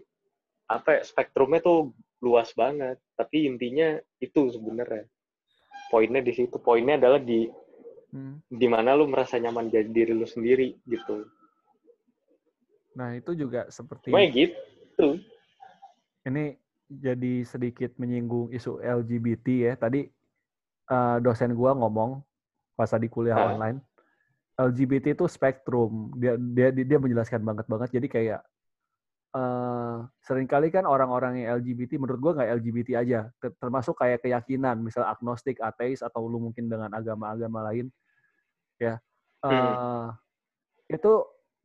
apa 0.69 0.99
ya, 0.99 1.01
spektrumnya 1.03 1.59
tuh 1.59 1.91
luas 2.21 2.53
banget, 2.53 3.01
tapi 3.17 3.49
intinya 3.49 3.97
itu 4.21 4.53
sebenarnya. 4.53 5.09
Poinnya 5.89 6.21
di 6.21 6.33
situ. 6.37 6.61
Poinnya 6.61 7.01
adalah 7.01 7.17
di 7.19 7.49
Hmm. 8.07 8.39
di 8.47 8.67
mana 8.71 8.95
lu 8.95 9.03
merasa 9.11 9.35
nyaman 9.35 9.67
jadi 9.67 9.89
diri 9.91 10.13
lu 10.15 10.23
sendiri 10.23 10.79
gitu. 10.87 11.27
Nah 12.95 13.19
itu 13.19 13.35
juga 13.35 13.67
seperti 13.67 14.09
Cuma 14.15 14.23
ya 14.23 14.31
gitu. 14.31 15.19
ini 16.23 16.55
jadi 16.87 17.43
sedikit 17.43 17.91
menyinggung 17.99 18.55
isu 18.55 18.79
LGBT 18.79 19.47
ya. 19.67 19.73
Tadi 19.75 20.07
eh, 20.87 21.17
dosen 21.21 21.51
gua 21.53 21.75
ngomong 21.77 22.23
pas 22.77 22.89
tadi 22.89 23.09
kuliah 23.09 23.37
online, 23.41 23.81
LGBT 24.57 25.17
itu 25.17 25.25
spektrum. 25.25 26.13
Dia 26.17 26.37
dia 26.37 26.69
dia 26.71 26.97
menjelaskan 27.01 27.41
banget 27.41 27.65
banget. 27.65 27.89
Jadi 27.93 28.07
kayak 28.07 28.41
eh 29.35 29.97
sering 30.23 30.47
kali 30.47 30.71
kan 30.71 30.87
orang-orang 30.87 31.43
yang 31.43 31.59
LGBT 31.59 31.99
menurut 31.99 32.19
gua 32.21 32.31
nggak 32.37 32.51
LGBT 32.63 32.89
aja, 33.01 33.19
Ter- 33.41 33.57
termasuk 33.59 33.97
kayak 33.97 34.23
keyakinan, 34.23 34.79
misal 34.79 35.03
agnostik, 35.03 35.59
ateis 35.59 35.99
atau 36.05 36.25
lu 36.29 36.39
mungkin 36.39 36.69
dengan 36.71 36.93
agama-agama 36.93 37.73
lain, 37.73 37.91
ya. 38.79 39.01
eh 39.45 40.07
itu 40.87 41.13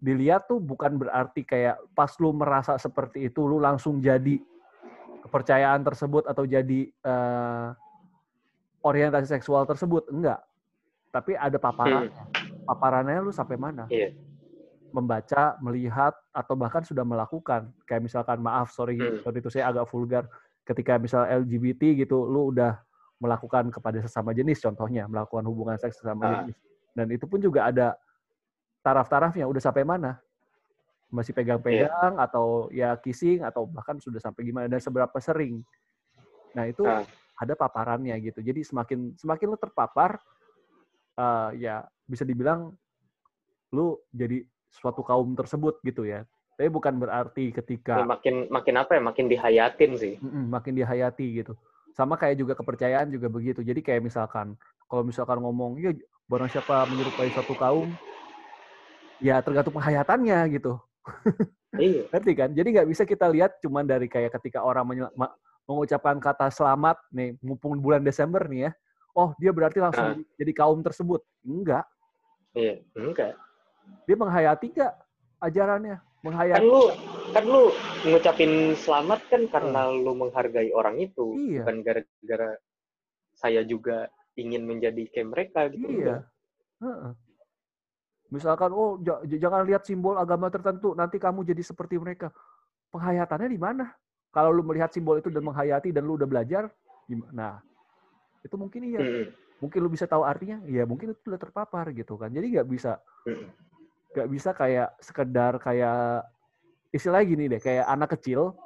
dilihat 0.03 0.51
tuh 0.51 0.59
bukan 0.59 0.99
berarti 0.99 1.47
kayak 1.47 1.79
pas 1.95 2.11
lu 2.19 2.35
merasa 2.35 2.75
seperti 2.75 3.31
itu 3.31 3.47
lu 3.47 3.63
langsung 3.63 4.03
jadi 4.03 4.43
kepercayaan 5.23 5.87
tersebut 5.87 6.27
atau 6.27 6.43
jadi 6.43 6.91
eh, 6.91 7.67
orientasi 8.83 9.27
seksual 9.31 9.65
tersebut? 9.65 10.11
Enggak. 10.11 10.43
Tapi 11.09 11.35
ada 11.35 11.57
paparannya. 11.57 12.25
Paparannya 12.63 13.19
lu 13.23 13.33
sampai 13.33 13.57
mana? 13.57 13.87
Iya. 13.89 14.13
membaca 14.93 15.57
melihat 15.65 16.13
atau 16.37 16.53
bahkan 16.53 16.85
sudah 16.85 17.01
melakukan. 17.01 17.73
Kayak 17.89 18.13
misalkan 18.13 18.45
maaf 18.45 18.77
sorry 18.77 19.01
Hmm. 19.01 19.25
sorry 19.25 19.41
itu 19.41 19.49
saya 19.49 19.73
agak 19.73 19.89
vulgar. 19.89 20.29
Ketika 20.69 21.01
misal 21.01 21.25
LGBT 21.25 21.97
gitu 21.97 22.29
lu 22.29 22.53
udah 22.53 22.77
melakukan 23.17 23.73
kepada 23.73 24.05
sesama 24.05 24.37
jenis 24.37 24.61
contohnya 24.61 25.09
melakukan 25.09 25.49
hubungan 25.49 25.81
seks 25.81 25.97
sesama 25.97 26.23
Ah. 26.29 26.33
jenis. 26.45 26.61
Dan 26.93 27.09
itu 27.09 27.25
pun 27.25 27.41
juga 27.41 27.73
ada 27.73 27.97
taraf-tarafnya 28.85 29.49
udah 29.49 29.63
sampai 29.65 29.81
mana? 29.81 30.21
Masih 31.09 31.33
pegang-pegang 31.33 32.21
atau 32.21 32.69
ya 32.69 32.93
kissing 33.01 33.41
atau 33.41 33.65
bahkan 33.65 33.97
sudah 33.97 34.21
sampai 34.21 34.45
gimana 34.45 34.69
dan 34.69 34.77
seberapa 34.77 35.17
sering? 35.25 35.65
Nah 36.53 36.69
itu 36.69 36.85
Ah. 36.85 37.01
Ada 37.43 37.59
paparannya 37.59 38.15
gitu 38.23 38.39
jadi 38.41 38.63
semakin 38.63 39.19
semakin 39.19 39.47
lu 39.51 39.59
terpapar 39.59 40.23
eh, 41.19 41.51
ya 41.59 41.83
bisa 42.07 42.23
dibilang 42.23 42.71
lu 43.75 43.99
jadi 44.15 44.47
suatu 44.73 45.03
kaum 45.05 45.35
tersebut 45.35 45.83
gitu 45.85 46.07
ya 46.07 46.25
tapi 46.57 46.69
bukan 46.71 46.95
berarti 47.03 47.51
Ya, 47.51 47.57
ketika 47.59 47.95
makin 48.07 48.47
makin 48.53 48.75
apa 48.79 48.95
ya? 48.95 49.03
Makin 49.03 49.27
dihayatin 49.27 49.93
sih. 49.99 50.15
Mm-mm, 50.21 50.53
makin 50.53 50.77
dihayati 50.79 51.43
gitu. 51.43 51.57
Sama 51.97 52.15
kayak 52.21 52.39
juga 52.39 52.53
kepercayaan 52.55 53.09
juga 53.11 53.27
begitu. 53.33 53.65
Jadi 53.65 53.81
kayak 53.83 54.05
misalkan 54.05 54.55
kalau 54.87 55.03
misalkan 55.03 55.41
ngomong 55.41 55.81
ya 55.81 55.91
barang 56.29 56.49
siapa 56.53 56.85
menyerupai 56.87 57.33
suatu 57.33 57.57
kaum 57.57 57.97
ya 59.23 59.39
tergantung 59.41 59.75
penghayatannya 59.79 60.39
gitu 60.59 60.77
Iya. 61.79 62.05
ngerti 62.13 62.33
kan 62.37 62.51
jadi 62.53 62.69
nggak 62.69 62.89
bisa 62.93 63.03
kita 63.09 63.27
lihat 63.33 63.57
cuman 63.65 63.85
dari 63.87 64.07
kayak 64.11 64.35
ketika 64.41 64.61
orang 64.61 64.85
mengucapkan 65.65 66.19
kata 66.19 66.51
selamat 66.51 66.99
nih 67.11 67.39
mumpung 67.39 67.79
bulan 67.79 68.03
Desember 68.03 68.43
nih 68.45 68.69
ya 68.69 68.73
oh 69.13 69.31
dia 69.39 69.51
berarti 69.51 69.79
langsung 69.79 70.05
Ah. 70.05 70.19
jadi, 70.35 70.53
kaum 70.53 70.81
tersebut 70.81 71.23
enggak 71.43 71.87
Iya, 72.53 72.85
enggak. 72.93 73.33
dia 74.05 74.17
menghayati 74.17 74.67
nggak 74.71 74.93
ajarannya 75.41 75.97
Kan 75.99 76.21
menghayati 76.23 76.63
lu 76.63 76.83
kan 77.33 77.45
lu 77.49 77.63
ngucapin 78.05 78.53
selamat 78.77 79.21
kan 79.27 79.43
karena 79.49 79.91
lu 79.91 80.13
menghargai 80.13 80.71
orang 80.71 81.01
itu, 81.01 81.35
Iya. 81.35 81.65
bukan 81.65 81.77
gara-gara 81.81 82.51
saya 83.33 83.65
juga 83.65 84.07
ingin 84.37 84.63
menjadi 84.63 85.03
kayak 85.09 85.29
mereka 85.29 85.61
gitu. 85.73 85.83
Iya. 85.83 86.29
Heeh. 86.79 87.13
Misalkan, 88.29 88.71
oh 88.71 89.01
j- 89.01 89.41
jangan 89.41 89.65
lihat 89.65 89.83
simbol 89.83 90.15
agama 90.15 90.47
tertentu, 90.47 90.93
nanti 90.95 91.17
kamu 91.17 91.43
jadi 91.43 91.65
seperti 91.65 91.97
mereka. 91.97 92.31
Penghayatannya 92.93 93.49
di 93.49 93.59
mana? 93.59 93.91
Kalau 94.33 94.49
lu 94.49 94.65
melihat 94.65 94.89
simbol 94.89 95.21
itu 95.21 95.29
dan 95.29 95.45
menghayati 95.45 95.93
dan 95.93 96.09
lu 96.09 96.17
udah 96.17 96.25
belajar, 96.25 96.73
gimana? 97.05 97.31
Nah, 97.37 97.55
itu 98.41 98.57
mungkin 98.57 98.81
iya. 98.89 99.01
Mungkin 99.61 99.79
lu 99.79 99.93
bisa 99.93 100.09
tahu 100.09 100.25
artinya, 100.25 100.59
ya 100.67 100.89
mungkin 100.89 101.13
itu 101.13 101.21
udah 101.29 101.39
terpapar 101.39 101.93
gitu 101.93 102.17
kan. 102.17 102.33
Jadi 102.33 102.59
nggak 102.59 102.67
bisa, 102.67 102.99
nggak 104.17 104.29
bisa 104.33 104.51
kayak 104.57 104.89
sekedar 104.99 105.61
kayak 105.61 106.27
istilahnya 106.91 107.27
gini 107.29 107.45
deh, 107.47 107.61
kayak 107.61 107.87
anak 107.87 108.17
kecil 108.19 108.57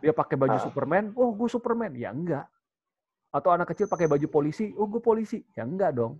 dia 0.00 0.12
pakai 0.16 0.34
baju 0.34 0.56
Ah. 0.56 0.64
Superman, 0.64 1.12
oh 1.14 1.30
gue 1.36 1.48
Superman, 1.48 1.92
ya 1.94 2.10
enggak. 2.10 2.48
Atau 3.30 3.52
anak 3.52 3.70
kecil 3.70 3.86
pakai 3.86 4.08
baju 4.08 4.26
polisi, 4.32 4.72
oh 4.74 4.88
gue 4.88 5.00
polisi, 5.00 5.44
ya 5.54 5.62
enggak 5.62 5.92
dong. 5.92 6.18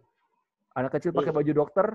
Anak 0.76 1.00
kecil 1.00 1.16
pakai 1.16 1.32
Iya. 1.32 1.38
baju 1.40 1.52
dokter, 1.64 1.86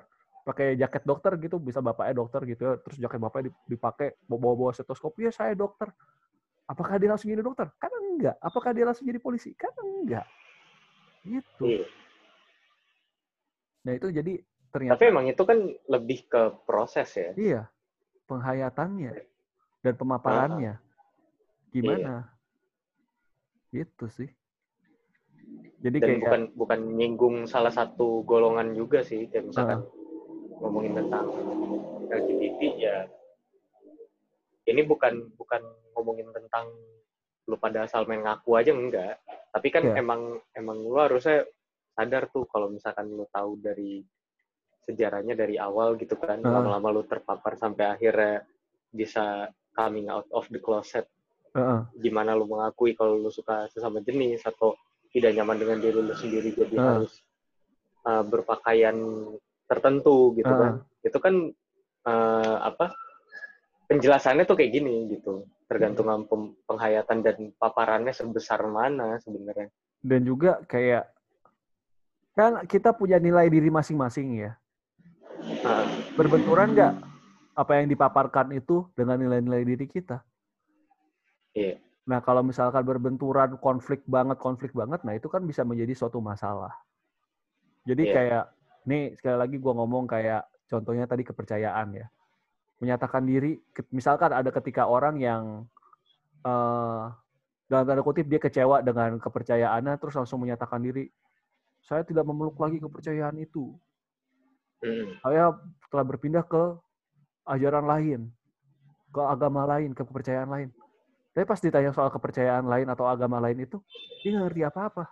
pakai 0.41 0.67
jaket 0.78 1.04
dokter 1.06 1.32
gitu, 1.38 1.62
bisa 1.62 1.80
bapaknya 1.80 2.17
dokter 2.17 2.41
gitu, 2.50 2.62
ya, 2.65 2.74
terus 2.82 2.98
jaket 2.98 3.20
bapaknya 3.22 3.54
dip- 3.54 3.62
dipakai 3.70 4.17
bawa-bawa 4.26 4.74
stetoskop, 4.74 5.13
ya 5.22 5.30
saya 5.30 5.54
dokter. 5.54 5.94
Apakah 6.71 6.95
dia 6.95 7.12
langsung 7.12 7.27
jadi 7.27 7.43
dokter? 7.43 7.67
Kan 7.75 7.91
enggak. 7.91 8.39
Apakah 8.39 8.71
dia 8.71 8.88
langsung 8.88 9.03
jadi 9.03 9.19
polisi? 9.19 9.51
Kan 9.60 9.75
enggak. 9.75 10.23
Gitu. 11.27 11.67
Iya. 11.67 11.86
Nah 13.84 13.91
itu 13.99 14.07
jadi 14.07 14.34
ternyata 14.71 14.95
Tapi 14.95 15.03
emang 15.12 15.25
itu 15.27 15.43
kan 15.43 15.60
lebih 15.91 16.31
ke 16.31 16.41
proses 16.63 17.12
ya. 17.12 17.31
Iya, 17.36 17.62
penghayatannya 18.31 19.12
dan 19.84 19.93
pemaparannya. 19.99 20.79
Gimana? 21.75 22.39
Gitu 23.75 24.07
sih. 24.07 24.31
Jadi 25.81 25.97
Dan 25.97 26.07
kayak 26.07 26.21
bukan 26.23 26.41
bukan 26.55 26.79
nyinggung 26.95 27.36
salah 27.51 27.73
satu 27.73 28.23
golongan 28.23 28.71
juga 28.77 29.03
sih, 29.03 29.27
kayak 29.27 29.49
misalkan 29.51 29.81
ngomongin 30.62 30.93
tentang 31.03 31.27
LGBT 32.07 32.62
ya. 32.79 32.97
Ini 34.65 34.82
bukan 34.86 35.34
bukan 35.36 35.62
ngomongin 35.97 36.30
tentang 36.32 36.69
lu 37.50 37.58
pada 37.58 37.84
asal 37.89 38.06
main 38.06 38.21
ngaku 38.21 38.50
aja 38.56 38.71
enggak. 38.71 39.15
Tapi 39.52 39.67
kan 39.74 39.84
Iya. 39.84 40.00
emang 40.00 40.21
emang 40.54 40.78
lu 40.80 40.95
harusnya 40.95 41.43
sadar 41.91 42.30
tuh 42.30 42.45
kalau 42.47 42.69
misalkan 42.69 43.10
lu 43.10 43.26
tahu 43.28 43.58
dari 43.60 44.00
sejarahnya 44.82 45.38
dari 45.38 45.58
awal 45.62 45.93
gitu 45.97 46.17
kan, 46.17 46.41
Ah. 46.41 46.58
lama-lama 46.58 47.02
lu 47.02 47.04
terpapar 47.06 47.54
sampai 47.58 47.86
akhirnya 47.97 48.45
bisa 48.89 49.50
coming 49.71 50.10
out 50.12 50.28
of 50.36 50.45
the 50.52 50.60
closet 50.60 51.08
Heeh, 51.52 51.80
gimana 52.00 52.32
lu 52.36 52.47
mengakui 52.47 52.95
kalau 52.95 53.15
lu 53.19 53.28
suka 53.28 53.67
sesama 53.71 54.00
jenis 54.00 54.43
atau 54.43 54.76
tidak 55.12 55.36
nyaman 55.36 55.58
dengan 55.60 55.78
diri 55.80 56.00
lu 56.00 56.15
sendiri 56.15 56.50
jadi 56.56 56.76
Ah. 56.80 56.88
harus 57.00 57.13
uh, 58.08 58.24
berpakaian 58.24 58.95
tertentu 59.67 60.36
gitu 60.36 60.50
Ah. 60.52 60.60
kan 60.60 60.74
itu 61.04 61.17
kan 61.19 61.36
uh, 62.08 62.58
apa 62.65 62.91
penjelasannya 63.91 64.47
tuh 64.47 64.56
kayak 64.56 64.71
gini 64.71 65.12
gitu 65.12 65.43
tergantung 65.67 66.08
Hmm. 66.08 66.23
pem- 66.23 66.56
penghayatan 66.63 67.19
dan 67.19 67.38
paparannya 67.60 68.15
sebesar 68.15 68.63
mana 68.63 69.19
sebenarnya 69.19 69.67
dan 69.99 70.23
juga 70.23 70.63
kayak 70.63 71.12
kan 72.32 72.63
kita 72.63 72.95
punya 72.95 73.19
nilai 73.19 73.51
diri 73.51 73.67
masing-masing 73.67 74.47
ya. 74.47 74.56
Nah, 75.62 75.84
Berbenturan 76.15 76.71
nggak 76.71 76.93
apa 77.60 77.71
yang 77.75 77.91
dipaparkan 77.91 78.56
itu 78.56 78.88
dengan 78.95 79.19
nilai-nilai 79.19 79.67
diri 79.67 79.86
kita? 79.86 80.23
iya 81.51 81.75
Nah, 82.01 82.17
kalau 82.17 82.41
misalkan 82.41 82.82
berbenturan, 82.82 83.62
konflik 83.62 84.01
banget, 84.10 84.41
konflik 84.41 84.73
banget, 84.73 85.06
nah 85.06 85.13
itu 85.13 85.30
kan 85.30 85.45
bisa 85.45 85.62
menjadi 85.62 85.93
suatu 85.93 86.17
masalah. 86.17 86.73
Jadi 87.86 88.10
Iya. 88.10 88.13
kayak, 88.15 88.43
nih 88.89 89.04
sekali 89.21 89.38
lagi 89.38 89.56
gua 89.62 89.77
ngomong 89.77 90.10
kayak 90.10 90.49
contohnya 90.65 91.06
tadi 91.06 91.21
kepercayaan 91.21 92.01
ya. 92.01 92.08
Menyatakan 92.82 93.24
diri, 93.24 93.62
misalkan 93.94 94.34
ada 94.34 94.50
ketika 94.50 94.89
orang 94.89 95.22
yang 95.22 95.70
eh 96.41 97.06
dalam 97.72 97.88
tanda 97.88 98.04
kutip 98.04 98.28
dia 98.28 98.36
kecewa 98.36 98.84
dengan 98.84 99.15
kepercayaannya, 99.15 99.96
terus 99.96 100.20
langsung 100.20 100.44
menyatakan 100.44 100.84
diri, 100.84 101.08
saya 101.88 102.04
tidak 102.04 102.28
memeluk 102.28 102.60
lagi 102.60 102.84
kepercayaan 102.84 103.39
itu. 103.39 103.72
Mm. 104.84 105.24
Saya 105.24 105.56
telah 105.88 106.04
berpindah 106.04 106.44
ke 106.44 106.76
ajaran 107.48 107.88
lain, 107.88 108.22
ke 109.08 109.22
agama 109.24 109.63
lain, 109.63 109.96
ke 109.96 110.04
kepercayaan 110.04 110.52
lain. 110.52 110.70
Tapi 111.32 111.48
pas 111.48 111.63
ditanya 111.63 111.96
soal 111.96 112.12
kepercayaan 112.12 112.67
lain 112.67 112.91
atau 112.91 113.08
agama 113.08 113.39
lain 113.39 113.63
itu, 113.63 113.80
dia 114.20 114.36
nggak 114.36 114.52
ngerti 114.52 114.62
apa-apa. 114.67 115.04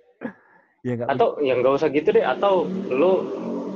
ya 0.86 1.04
atau 1.12 1.36
yang 1.44 1.60
nggak 1.60 1.76
usah 1.76 1.92
gitu 1.92 2.08
deh 2.08 2.24
atau 2.24 2.64
lu 2.88 3.12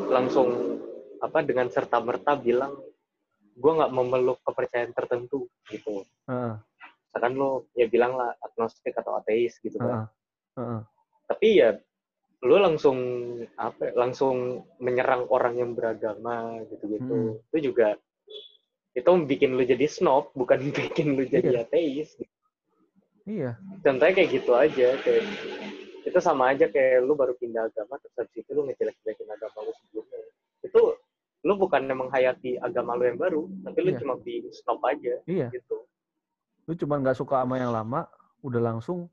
langsung 0.09 0.79
apa 1.20 1.44
dengan 1.44 1.68
serta 1.68 2.01
merta 2.01 2.33
bilang 2.33 2.81
gue 3.61 3.73
nggak 3.77 3.92
memeluk 3.92 4.40
kepercayaan 4.40 4.96
tertentu 4.96 5.44
gitu. 5.68 6.03
Heeh, 6.25 6.55
misalkan 7.11 7.33
lu 7.37 7.68
ya 7.77 7.87
bilang 7.87 8.16
lah 8.16 8.33
agnostik 8.40 8.96
atau 8.96 9.20
ateis 9.20 9.61
gitu 9.61 9.77
kan. 9.77 10.09
Heeh. 10.57 10.81
tapi 11.29 11.62
ya 11.62 11.79
lu 12.42 12.57
langsung 12.59 12.99
apa 13.55 13.87
ya, 13.87 13.92
langsung 13.94 14.64
menyerang 14.81 15.29
orang 15.29 15.61
yang 15.61 15.70
beragama 15.77 16.59
gitu-gitu. 16.66 17.37
Hmm. 17.37 17.37
itu 17.53 17.70
juga 17.70 17.94
itu 18.90 19.07
bikin 19.29 19.55
lu 19.55 19.62
jadi 19.62 19.87
snob 19.87 20.35
bukan 20.35 20.59
bikin 20.75 21.14
lu 21.14 21.23
jadi 21.23 21.61
Iya. 21.61 21.62
ateis. 21.62 22.16
Iya, 23.29 23.55
contohnya 23.85 24.14
kayak 24.16 24.31
gitu 24.33 24.53
aja 24.57 24.88
kayak 25.07 25.23
itu 26.03 26.18
sama 26.18 26.51
aja 26.51 26.66
kayak 26.66 27.05
lu 27.05 27.12
baru 27.14 27.37
pindah 27.37 27.68
agama 27.68 28.01
terus 28.01 28.16
habis 28.16 28.35
itu 28.40 28.51
lu 28.51 28.64
ngejelek-jelekin 28.66 29.29
agama 29.31 29.68
lu 29.68 29.73
sebelumnya. 29.77 30.18
Itu 30.64 30.99
lu 31.40 31.57
bukan 31.57 31.88
menghayati 31.88 32.61
agama 32.61 32.96
lu 32.96 33.09
yang 33.09 33.18
baru 33.20 33.42
tapi 33.64 33.79
lu 33.81 33.90
Iya. 33.96 34.00
cuma 34.05 34.14
being 34.20 34.48
snob 34.53 34.81
aja 34.85 35.14
iya. 35.24 35.48
gitu 35.48 35.88
Lu 36.68 36.79
cuma 36.79 37.03
nggak 37.03 37.18
suka 37.18 37.42
sama 37.42 37.59
yang 37.59 37.74
lama, 37.74 38.07
udah 38.46 38.62
langsung 38.62 39.11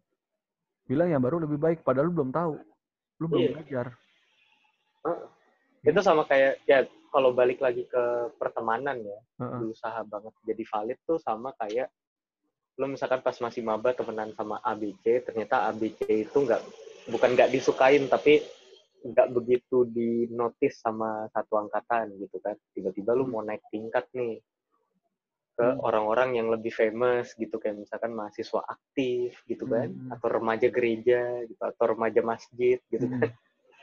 bilang 0.86 1.10
yang 1.10 1.18
baru 1.18 1.42
lebih 1.42 1.58
baik, 1.58 1.82
padahal 1.82 2.12
lu 2.12 2.14
belum 2.14 2.30
tahu. 2.30 2.54
Lu 3.18 3.26
belum 3.26 3.44
Iya. 3.44 3.52
belajar. 3.58 3.86
itu 5.88 6.02
sama 6.04 6.28
kayak 6.28 6.60
ya 6.68 6.84
kalau 7.16 7.32
balik 7.32 7.64
lagi 7.64 7.88
ke 7.88 8.04
pertemanan 8.36 9.00
ya 9.00 9.20
Heeh, 9.40 9.60
berusaha 9.64 10.04
banget 10.04 10.36
jadi 10.44 10.64
valid 10.68 11.00
tuh 11.08 11.16
sama 11.16 11.56
kayak 11.56 11.88
lu 12.76 12.92
misalkan 12.92 13.24
pas 13.24 13.40
masih 13.40 13.64
maba 13.64 13.96
temenan 13.96 14.36
sama 14.36 14.60
ABC 14.68 15.24
ternyata 15.24 15.64
ABC 15.72 16.28
itu 16.28 16.38
nggak 16.44 16.60
bukan 17.08 17.40
nggak 17.40 17.56
disukain 17.56 18.04
tapi 18.12 18.44
nggak 19.06 19.28
begitu 19.30 19.86
dinotis 19.86 20.82
sama 20.82 21.30
satu 21.30 21.58
angkatan 21.62 22.18
gitu 22.18 22.42
kan 22.42 22.58
tiba-tiba 22.74 23.14
lu 23.14 23.30
mau 23.30 23.46
naik 23.46 23.62
tingkat 23.70 24.10
nih 24.14 24.42
ke 25.58 25.66
Hmm. 25.66 25.82
orang-orang 25.82 26.38
yang 26.38 26.54
lebih 26.54 26.70
famous 26.70 27.34
gitu 27.34 27.58
kayak 27.58 27.82
misalkan 27.82 28.14
mahasiswa 28.14 28.62
aktif 28.70 29.42
gitu 29.50 29.66
kan 29.66 29.90
Hmm. 29.90 30.14
atau 30.14 30.28
remaja 30.30 30.70
gereja 30.70 31.42
gitu 31.46 31.62
atau 31.62 31.98
remaja 31.98 32.22
masjid 32.22 32.78
gitu 32.90 33.06
Hmm. 33.06 33.22
kan 33.26 33.30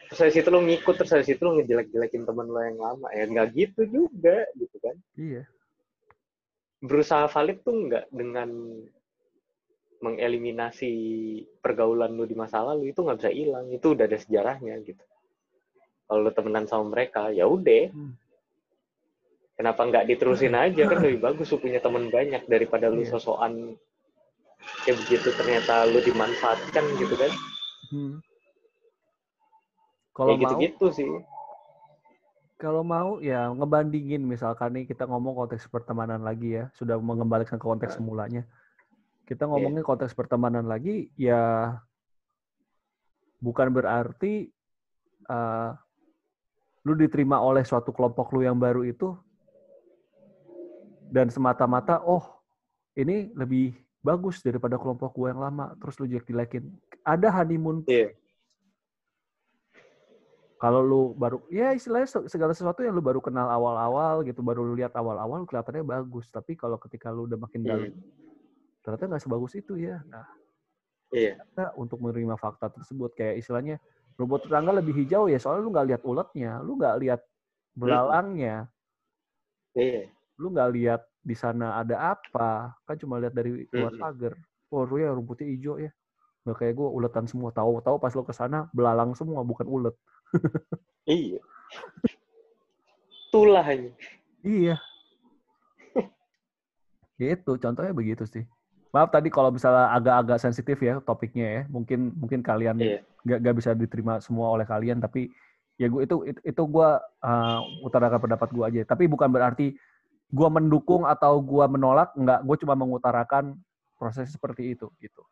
terus 0.06 0.20
dari 0.20 0.32
situ 0.36 0.48
lu 0.52 0.60
ngikut 0.62 0.94
terus 0.94 1.10
dari 1.10 1.24
situ 1.26 1.40
lu 1.42 1.58
ngejelek-jelekin 1.58 2.22
temen 2.22 2.46
lo 2.46 2.60
yang 2.62 2.78
lama 2.78 3.08
ya 3.10 3.24
nggak 3.26 3.48
gitu 3.56 3.82
juga 3.90 4.46
gitu 4.54 4.76
kan 4.78 4.94
Iya. 5.18 5.42
berusaha 6.78 7.26
valid 7.26 7.58
tuh 7.64 7.74
nggak 7.88 8.04
dengan 8.12 8.50
mengeliminasi 10.04 10.92
pergaulan 11.64 12.12
lu 12.12 12.28
di 12.28 12.36
masa 12.36 12.60
lalu 12.60 12.92
itu 12.92 13.00
nggak 13.00 13.18
bisa 13.24 13.32
hilang. 13.32 13.72
Itu 13.72 13.96
udah 13.96 14.04
ada 14.04 14.18
sejarahnya 14.20 14.76
gitu. 14.84 15.00
Kalau 16.04 16.20
lu 16.20 16.30
temenan 16.36 16.68
sama 16.68 16.92
mereka 16.92 17.32
ya 17.32 17.48
udah. 17.48 17.88
Hmm. 17.90 18.14
kenapa 19.54 19.86
nggak 19.86 20.10
diterusin 20.10 20.50
aja? 20.50 20.82
Kan 20.90 20.98
lebih 20.98 21.22
bagus 21.22 21.46
lu 21.54 21.62
punya 21.62 21.78
temen 21.78 22.10
banyak 22.10 22.42
daripada 22.50 22.90
lu 22.90 23.06
Iya. 23.06 23.14
sosokan. 23.14 23.78
Kayak 24.82 24.98
begitu 25.06 25.28
ternyata 25.38 25.86
lu 25.86 26.02
dimanfaatkan 26.02 26.84
gitu 26.98 27.14
kan? 27.14 27.32
Hmm. 27.94 28.14
Kalau 30.10 30.34
kayak 30.34 30.40
mau, 30.42 30.50
gitu-gitu 30.50 30.86
sih. 30.90 31.06
Kalau 32.58 32.82
mau 32.82 33.22
ya 33.22 33.46
ngebandingin. 33.54 34.26
Misalkan 34.26 34.74
nih 34.74 34.90
kita 34.90 35.06
ngomong 35.06 35.46
konteks 35.46 35.70
pertemanan 35.70 36.26
lagi 36.26 36.58
ya, 36.58 36.70
sudah 36.74 36.98
mengembalikan 36.98 37.54
ke 37.54 37.62
konteks 37.62 38.02
semulanya. 38.02 38.42
Kita 39.24 39.48
ngomongin 39.48 39.80
konteks 39.80 40.12
pertemanan 40.12 40.68
lagi 40.68 41.08
ya 41.16 41.72
bukan 43.40 43.68
berarti 43.72 44.48
uh, 45.28 45.72
lu 46.84 46.92
diterima 46.92 47.40
oleh 47.40 47.64
suatu 47.64 47.92
kelompok 47.92 48.32
lu 48.32 48.44
yang 48.44 48.56
baru 48.56 48.84
itu 48.84 49.16
dan 51.08 51.28
semata-mata 51.28 52.00
oh 52.04 52.24
ini 52.96 53.32
lebih 53.36 53.72
bagus 54.00 54.40
daripada 54.40 54.76
kelompok 54.76 55.12
gue 55.16 55.28
yang 55.32 55.40
lama 55.40 55.72
terus 55.76 55.96
lu 56.00 56.08
jelek 56.08 56.28
jelekin 56.28 56.68
ada 57.04 57.28
honeymoon 57.32 57.84
Iya. 57.84 58.12
kalau 60.56 60.80
lu 60.80 61.02
baru 61.16 61.44
ya 61.48 61.72
istilahnya 61.72 62.08
se- 62.08 62.28
segala 62.28 62.52
sesuatu 62.56 62.80
yang 62.80 62.96
lu 62.96 63.04
baru 63.04 63.20
kenal 63.20 63.48
awal-awal 63.48 64.24
gitu 64.24 64.40
baru 64.40 64.64
lu 64.64 64.76
lihat 64.76 64.92
awal-awal 64.96 65.44
kelihatannya 65.44 65.84
bagus 65.84 66.28
tapi 66.28 66.56
kalau 66.56 66.76
ketika 66.80 67.12
lu 67.12 67.28
udah 67.28 67.40
makin 67.40 67.60
dalam 67.64 67.88
Hmm. 67.92 68.23
Ternyata 68.84 69.08
nggak 69.08 69.24
sebagus 69.24 69.56
itu 69.56 69.80
ya 69.80 70.04
nah 70.06 70.28
Iya. 71.14 71.38
untuk 71.78 72.02
menerima 72.02 72.34
fakta 72.34 72.74
tersebut 72.74 73.14
kayak 73.14 73.38
istilahnya 73.38 73.78
rumput 74.18 74.50
tetangga 74.50 74.74
lebih 74.74 74.98
hijau 74.98 75.30
ya 75.30 75.38
soalnya 75.38 75.62
lu 75.62 75.70
nggak 75.70 75.86
lihat 75.94 76.02
uletnya 76.02 76.52
lu 76.58 76.74
nggak 76.74 76.96
lihat 77.06 77.20
belalangnya 77.78 78.66
Iya. 79.78 80.10
lu 80.38 80.50
nggak 80.50 80.70
lihat 80.74 81.00
di 81.22 81.34
sana 81.38 81.78
ada 81.78 82.18
apa 82.18 82.74
kan 82.82 82.96
cuma 82.98 83.22
lihat 83.22 83.32
dari 83.32 83.64
luar 83.70 83.94
Mm-mm. 83.94 84.02
pagar 84.02 84.34
oh 84.74 84.84
ya 84.98 85.14
rumputnya 85.14 85.46
hijau 85.48 85.78
ya 85.78 85.90
nggak 86.44 86.56
kayak 86.60 86.74
gue 86.76 86.88
uletan 86.90 87.24
semua 87.24 87.54
tahu-tahu 87.54 87.96
pas 87.96 88.12
lu 88.12 88.26
ke 88.26 88.34
sana 88.34 88.68
belalang 88.74 89.14
semua 89.14 89.40
bukan 89.46 89.64
ulet 89.70 89.94
Iya. 91.04 91.40
Hanya. 93.34 93.92
iya 94.46 94.76
gitu 97.18 97.58
contohnya 97.58 97.90
begitu 97.90 98.24
sih 98.30 98.44
maaf 98.94 99.10
tadi 99.10 99.26
kalau 99.26 99.50
misalnya 99.50 99.90
agak-agak 99.90 100.38
sensitif 100.38 100.78
ya 100.78 101.02
topiknya 101.02 101.46
ya 101.50 101.62
mungkin 101.66 102.14
mungkin 102.14 102.46
kalian 102.46 102.78
Iya. 102.78 102.98
nggak 103.26 103.38
nggak 103.42 103.56
bisa 103.58 103.70
diterima 103.74 104.22
semua 104.22 104.54
oleh 104.54 104.62
kalian 104.62 105.02
tapi 105.02 105.34
ya 105.74 105.90
gue 105.90 106.06
itu 106.06 106.22
itu, 106.30 106.38
itu 106.46 106.62
gue 106.62 106.88
uh, 107.02 107.60
utarakan 107.82 108.22
pendapat 108.22 108.48
gue 108.54 108.64
aja 108.64 108.80
tapi 108.86 109.10
bukan 109.10 109.26
berarti 109.26 109.74
gue 110.30 110.48
mendukung 110.48 111.02
atau 111.02 111.42
gue 111.42 111.66
menolak 111.66 112.14
nggak 112.14 112.46
gue 112.46 112.56
cuma 112.62 112.78
mengutarakan 112.78 113.58
proses 113.98 114.30
seperti 114.30 114.78
itu 114.78 114.86
gitu 115.02 115.26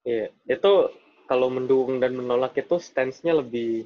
Iya. 0.00 0.32
Itu 0.48 0.88
kalau 1.28 1.52
mendukung 1.52 2.00
dan 2.00 2.16
menolak 2.16 2.56
itu 2.56 2.80
stance-nya 2.80 3.36
lebih 3.36 3.84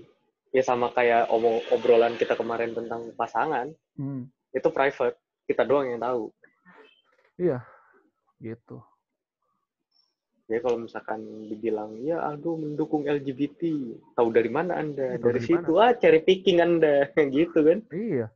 ya 0.55 0.63
sama 0.63 0.95
kayak 0.95 1.27
omong 1.27 1.59
obrolan 1.75 2.15
kita 2.15 2.39
kemarin 2.39 2.71
tentang 2.71 3.11
pasangan. 3.19 3.75
Hmm, 3.99 4.31
Itu 4.55 4.71
private. 4.71 5.19
Kita 5.45 5.67
doang 5.67 5.91
yang 5.91 6.01
tahu. 6.01 6.31
iya 7.35 7.67
gitu 8.39 8.79
Ya 10.45 10.61
kalau 10.61 10.77
misalkan 10.77 11.25
dibilang, 11.49 11.97
ya 12.05 12.21
aduh 12.21 12.61
mendukung 12.61 13.09
LGBT, 13.09 13.65
tahu 14.13 14.29
dari 14.29 14.53
mana 14.53 14.77
anda? 14.77 15.17
Tahu 15.17 15.33
dari 15.33 15.41
dari 15.41 15.49
situ, 15.49 15.73
ah 15.81 15.97
cherry 15.97 16.21
picking 16.21 16.61
anda, 16.61 17.09
gitu 17.33 17.65
kan? 17.65 17.81
iya. 17.89 18.29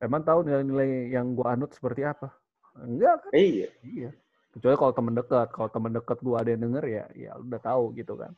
Emang 0.00 0.24
tahu 0.24 0.40
nilai-nilai 0.48 1.12
yang 1.12 1.36
gue 1.36 1.44
anut 1.44 1.76
seperti 1.76 2.08
apa? 2.08 2.32
Enggak 2.80 3.20
kan? 3.20 3.30
Iya, 3.36 3.68
iya. 3.84 4.10
Kecuali 4.56 4.72
kalau 4.80 4.92
temen 4.96 5.12
dekat. 5.12 5.48
Kalau 5.52 5.68
temen 5.68 5.92
dekat 5.92 6.18
gue 6.24 6.36
ada 6.40 6.48
yang 6.48 6.62
denger 6.64 6.84
ya 6.88 7.04
ya 7.12 7.30
udah 7.36 7.60
tahu 7.60 7.92
gitu 7.92 8.16
kan. 8.16 8.32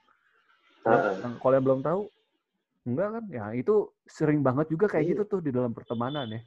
Yang- 0.83 1.39
kalau 1.39 1.55
yang 1.55 1.63
belum 1.71 1.81
tahu 1.87 2.01
enggak 2.91 3.09
kan? 3.15 3.25
Ya 3.31 3.45
itu 3.55 3.75
sering 4.11 4.43
banget 4.43 4.67
juga 4.75 4.91
kayak 4.91 5.07
Iya. 5.07 5.11
gitu 5.15 5.23
tuh 5.39 5.41
di 5.47 5.55
dalam 5.55 5.71
pertemanan 5.71 6.27
ya. 6.27 6.43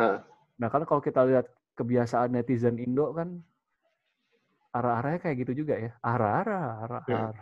Heeh. 0.00 0.18
Nah 0.56 0.68
kan 0.72 0.88
kalau 0.88 1.04
kita 1.04 1.28
lihat 1.28 1.52
kebiasaan 1.76 2.32
netizen 2.32 2.80
Indo 2.80 3.12
kan 3.12 3.44
arah-arahnya 4.72 5.20
kayak 5.20 5.36
gitu 5.44 5.52
juga 5.64 5.74
ya. 5.76 5.92
Arah-arah, 6.00 6.64
arah-arah, 6.88 7.32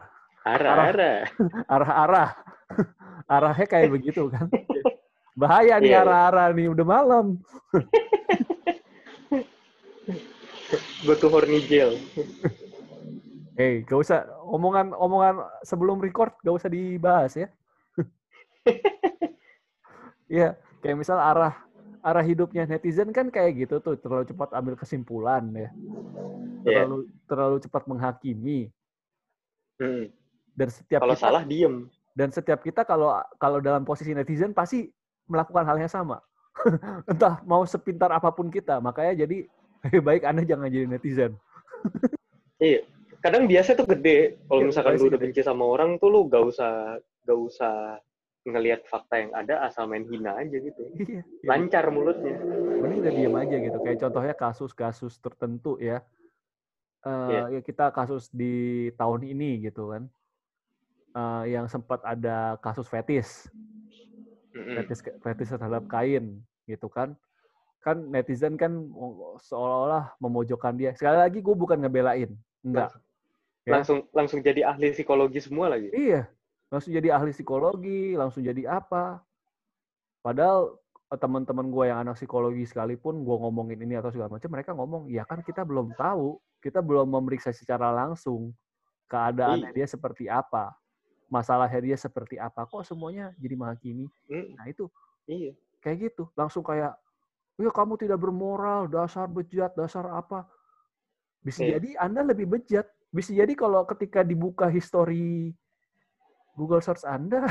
arah-arah. 0.42 1.18
arah-arah. 1.74 2.30
Arahnya 3.30 3.66
kayak 3.70 3.90
begitu 3.98 4.26
kan. 4.26 4.50
Bahaya 5.38 5.78
nih 5.78 5.94
Iya, 5.94 6.02
iya. 6.02 6.02
arah-arah 6.02 6.48
nih, 6.50 6.66
udah 6.74 6.86
malam. 6.86 7.26
To 11.10 11.26
horny 11.30 11.62
jail. 11.66 11.98
Hei, 13.58 13.82
gak 13.82 13.98
usah 14.02 14.26
omongan 14.46 14.94
omongan 14.94 15.42
sebelum 15.66 15.98
record 15.98 16.34
gak 16.42 16.54
usah 16.54 16.70
dibahas 16.70 17.34
ya. 17.34 17.48
Iya, 20.30 20.54
kayak 20.82 20.98
misal 21.02 21.18
arah 21.18 21.58
arah 22.00 22.22
hidupnya 22.22 22.64
netizen 22.64 23.12
kan 23.12 23.28
kayak 23.28 23.60
gitu 23.60 23.76
tuh, 23.78 23.96
terlalu 23.96 24.24
cepat 24.24 24.48
ambil 24.52 24.74
kesimpulan 24.74 25.44
ya. 25.52 25.68
Iya. 26.62 26.84
Terlalu 26.84 26.96
terlalu 27.24 27.56
cepat 27.60 27.82
menghakimi 27.84 28.60
Hmm. 29.76 30.12
dan 30.52 30.68
setiap 30.68 31.00
Kalau 31.00 31.16
kita- 31.16 31.24
salah 31.24 31.42
diem. 31.42 31.88
dan 32.12 32.28
setiap 32.28 32.60
kita 32.60 32.84
kalau 32.84 33.12
kalau 33.36 33.58
dalam 33.58 33.80
posisi 33.80 34.12
netizen 34.12 34.52
pasti 34.52 34.92
melakukan 35.24 35.64
hal 35.64 35.76
yang 35.76 35.88
sama. 35.88 36.20
Entah 37.10 37.40
mau 37.44 37.64
sepintar 37.64 38.10
apa 38.10 38.28
pun 38.28 38.48
kita, 38.48 38.76
makanya 38.78 39.24
jadi 39.24 39.48
lebih 39.80 40.02
baik 40.08 40.22
Anda 40.24 40.44
jangan 40.44 40.68
jadi 40.68 40.86
netizen. 40.86 41.32
Iya. 42.60 42.84
Kadang 43.20 43.48
biasa 43.48 43.72
tuh 43.72 43.88
gede. 43.88 44.36
Kalau 44.44 44.60
Iya, 44.60 44.68
misalkan 44.68 44.92
lu 44.96 45.08
udah 45.08 45.16
benci 45.18 45.40
sama 45.40 45.64
orang 45.64 45.96
tuh 45.96 46.08
lu 46.08 46.28
gak 46.28 46.44
usah 46.44 46.96
gak 47.24 47.38
usah 47.40 47.96
ngelihat 48.44 48.88
fakta 48.88 49.20
yang 49.20 49.32
ada 49.36 49.60
asal 49.68 49.84
main 49.84 50.04
hina 50.08 50.36
aja 50.36 50.56
gitu. 50.56 50.82
Iya. 51.00 51.22
ya, 51.44 51.48
Lancar 51.48 51.88
mulutnya. 51.92 52.36
Mending 52.80 53.00
udah 53.04 53.12
diam 53.12 53.34
aja 53.36 53.56
gitu. 53.60 53.76
Kayak 53.84 53.98
contohnya 54.08 54.34
kasus-kasus 54.36 55.14
tertentu 55.20 55.76
ya. 55.76 56.00
Eh, 57.04 57.28
Iya. 57.28 57.42
ya 57.56 57.60
kita 57.60 57.92
kasus 57.92 58.28
di 58.32 58.88
tahun 58.96 59.24
ini 59.24 59.68
gitu 59.68 59.92
kan. 59.92 60.08
Eh, 61.10 61.44
yang 61.58 61.66
sempat 61.66 62.00
ada 62.06 62.54
kasus 62.62 62.86
fetis, 62.86 63.50
Mm-mm. 64.54 64.78
fetis 64.78 65.00
fetis 65.02 65.48
terhadap 65.50 65.84
kain 65.90 66.38
gitu 66.64 66.86
kan. 66.86 67.18
Kan 67.80 68.12
netizen 68.12 68.54
kan 68.60 68.70
seolah-olah 69.40 70.12
memojokkan 70.20 70.76
dia. 70.76 70.92
Sekali 70.94 71.16
lagi 71.18 71.40
gue 71.40 71.56
bukan 71.56 71.80
ngebelain, 71.80 72.30
enggak. 72.62 72.92
Ya. 73.64 73.80
Langsung 73.80 74.06
langsung 74.12 74.40
jadi 74.40 74.64
ahli 74.68 74.92
psikologi 74.92 75.40
semua 75.42 75.72
lagi. 75.72 75.90
Iya, 75.92 76.28
langsung 76.70 76.94
jadi 76.94 77.10
ahli 77.10 77.34
psikologi, 77.34 78.14
langsung 78.14 78.46
jadi 78.46 78.62
apa. 78.70 79.18
Padahal 80.22 80.78
eh, 81.10 81.18
teman-teman 81.18 81.66
gue 81.66 81.84
yang 81.90 81.98
anak 82.06 82.14
psikologi 82.16 82.62
sekalipun 82.64 83.26
gue 83.26 83.36
ngomongin 83.36 83.82
ini 83.82 83.98
atau 83.98 84.14
segala 84.14 84.30
macam, 84.30 84.48
mereka 84.48 84.70
ngomong, 84.72 85.10
ya 85.10 85.26
kan 85.26 85.42
kita 85.42 85.66
belum 85.66 85.92
tahu, 85.98 86.38
kita 86.62 86.78
belum 86.78 87.10
memeriksa 87.10 87.50
secara 87.50 87.90
langsung 87.90 88.54
keadaannya 89.10 89.74
Iya. 89.74 89.76
dia 89.82 89.86
seperti 89.90 90.30
apa, 90.30 90.70
masalahnya 91.26 91.82
dia 91.82 91.98
seperti 91.98 92.38
apa, 92.38 92.62
kok 92.62 92.86
semuanya 92.86 93.34
jadi 93.42 93.58
menghakimi. 93.58 94.06
Mm, 94.30 94.54
Nah 94.54 94.66
itu 94.70 94.86
iya. 95.26 95.50
kayak 95.82 96.14
gitu, 96.14 96.30
langsung 96.38 96.62
kayak, 96.62 96.94
ya 97.58 97.70
kamu 97.74 97.98
tidak 97.98 98.22
bermoral, 98.22 98.86
dasar 98.86 99.26
bejat, 99.26 99.74
dasar 99.74 100.06
apa. 100.14 100.46
Bisa 101.42 101.66
Iya. 101.66 101.82
jadi 101.82 101.90
Anda 101.98 102.22
lebih 102.22 102.46
bejat. 102.46 102.86
Bisa 103.10 103.34
jadi 103.34 103.50
kalau 103.58 103.82
ketika 103.90 104.22
dibuka 104.22 104.70
history 104.70 105.50
Google 106.60 106.84
Search 106.84 107.02
Anda, 107.02 107.48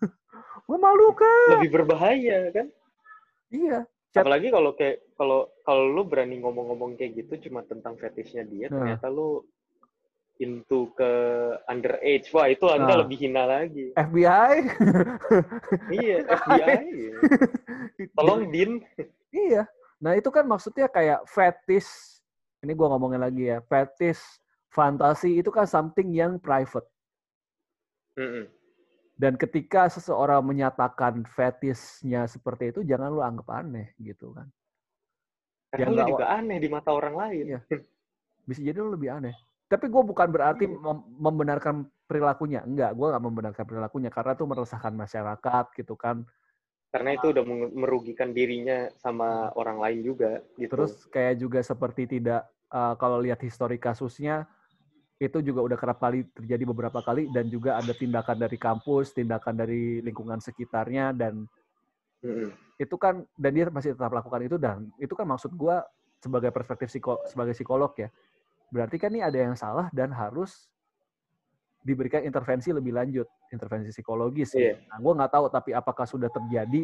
memalukan. 0.70 1.60
Lebih 1.60 1.70
berbahaya 1.74 2.48
kan? 2.50 2.66
Iya. 3.52 3.84
Chat- 4.10 4.24
Apalagi 4.24 4.48
kalau 4.48 4.72
kayak 4.72 5.04
kalau 5.14 5.52
kalau 5.60 5.84
lu 5.86 6.02
berani 6.02 6.40
ngomong-ngomong 6.40 6.96
kayak 6.96 7.20
gitu 7.20 7.48
cuma 7.48 7.60
tentang 7.62 7.94
fetishnya 7.94 8.42
dia, 8.42 8.66
Nah. 8.66 8.80
ternyata 8.96 9.06
lu 9.06 9.44
into 10.36 10.92
ke 10.92 11.10
underage. 11.64 12.28
Wah, 12.30 12.48
itu 12.48 12.64
Anda 12.66 12.92
Nah. 12.92 12.98
lebih 13.04 13.16
hina 13.18 13.44
lagi. 13.44 13.92
FBI. 13.92 14.54
iya, 15.96 16.16
FBI. 16.40 16.84
Tolong 18.12 18.48
Din. 18.48 18.80
iya. 19.30 19.68
Nah 19.96 20.12
itu 20.12 20.28
kan 20.28 20.44
maksudnya 20.44 20.88
kayak 20.88 21.24
fetish. 21.26 22.20
Ini 22.60 22.72
gua 22.72 22.92
ngomongin 22.92 23.20
lagi 23.20 23.48
ya. 23.48 23.60
Fetish, 23.62 24.20
fantasi 24.68 25.40
itu 25.40 25.48
kan 25.48 25.64
something 25.64 26.08
yang 26.10 26.36
private. 26.36 26.84
Mm-mm. 28.16 28.48
Dan 29.16 29.40
ketika 29.40 29.88
seseorang 29.88 30.44
menyatakan 30.44 31.24
fetishnya 31.24 32.28
seperti 32.28 32.68
itu, 32.68 32.80
jangan 32.84 33.08
lu 33.08 33.24
anggap 33.24 33.48
aneh 33.64 33.96
gitu 33.96 34.36
kan. 34.36 34.44
Karena 35.72 35.88
Ya, 35.88 36.04
lu 36.04 36.10
juga 36.12 36.26
aneh 36.36 36.60
di 36.60 36.68
mata 36.68 36.92
orang 36.92 37.16
lain. 37.16 37.44
Iya. 37.56 37.60
Bisa 38.48 38.60
jadi 38.60 38.76
lu 38.76 38.92
lebih 38.92 39.16
aneh. 39.16 39.32
Tapi 39.66 39.88
gue 39.88 40.02
bukan 40.04 40.28
berarti 40.28 40.68
Iya. 40.68 40.76
mem- 40.78 41.06
membenarkan 41.16 41.88
perilakunya. 42.04 42.60
Enggak, 42.62 42.92
gue 42.92 43.06
nggak 43.08 43.24
membenarkan 43.24 43.64
perilakunya 43.64 44.10
karena 44.12 44.36
itu 44.36 44.44
meresahkan 44.44 44.92
masyarakat 44.94 45.64
gitu 45.80 45.96
kan. 45.96 46.22
Karena 46.92 47.16
itu 47.16 47.32
udah 47.32 47.44
merugikan 47.72 48.30
dirinya 48.36 48.92
sama 49.00 49.50
orang 49.56 49.80
lain 49.80 50.00
juga 50.04 50.44
gitu. 50.60 50.70
Terus 50.76 51.08
kayak 51.08 51.34
juga 51.40 51.60
seperti 51.64 52.20
tidak 52.20 52.46
eh, 52.68 52.94
kalau 53.00 53.18
lihat 53.24 53.40
histori 53.40 53.80
kasusnya 53.80 54.44
itu 55.16 55.40
juga 55.40 55.64
udah 55.64 55.78
kerap 55.80 55.96
kali 55.96 56.28
terjadi 56.36 56.64
beberapa 56.68 57.00
kali 57.00 57.32
dan 57.32 57.48
juga 57.48 57.80
ada 57.80 57.92
tindakan 57.96 58.36
dari 58.36 58.56
kampus, 58.60 59.16
tindakan 59.16 59.56
dari 59.56 60.04
lingkungan 60.04 60.44
sekitarnya 60.44 61.16
dan 61.16 61.48
Mm-mm. 62.20 62.52
itu 62.76 62.96
kan 63.00 63.24
dan 63.32 63.50
dia 63.56 63.72
masih 63.72 63.96
tetap 63.96 64.12
lakukan 64.12 64.44
itu 64.44 64.60
dan 64.60 64.92
itu 65.00 65.16
kan 65.16 65.24
maksud 65.24 65.56
gua 65.56 65.80
sebagai 66.20 66.52
perspektif 66.52 66.92
psiko, 66.92 67.24
sebagai 67.24 67.56
psikolog 67.56 67.92
ya 67.96 68.12
berarti 68.68 68.96
kan 69.00 69.14
ini 69.14 69.24
ada 69.24 69.38
yang 69.40 69.56
salah 69.56 69.88
dan 69.94 70.12
harus 70.12 70.68
diberikan 71.86 72.26
intervensi 72.26 72.74
lebih 72.74 72.90
lanjut, 72.90 73.30
intervensi 73.54 73.94
psikologis. 73.94 74.50
Iya. 74.58 74.74
Nah, 74.90 74.98
gue 74.98 75.12
nggak 75.22 75.30
tahu 75.30 75.46
tapi 75.46 75.70
apakah 75.70 76.02
sudah 76.02 76.26
terjadi 76.26 76.82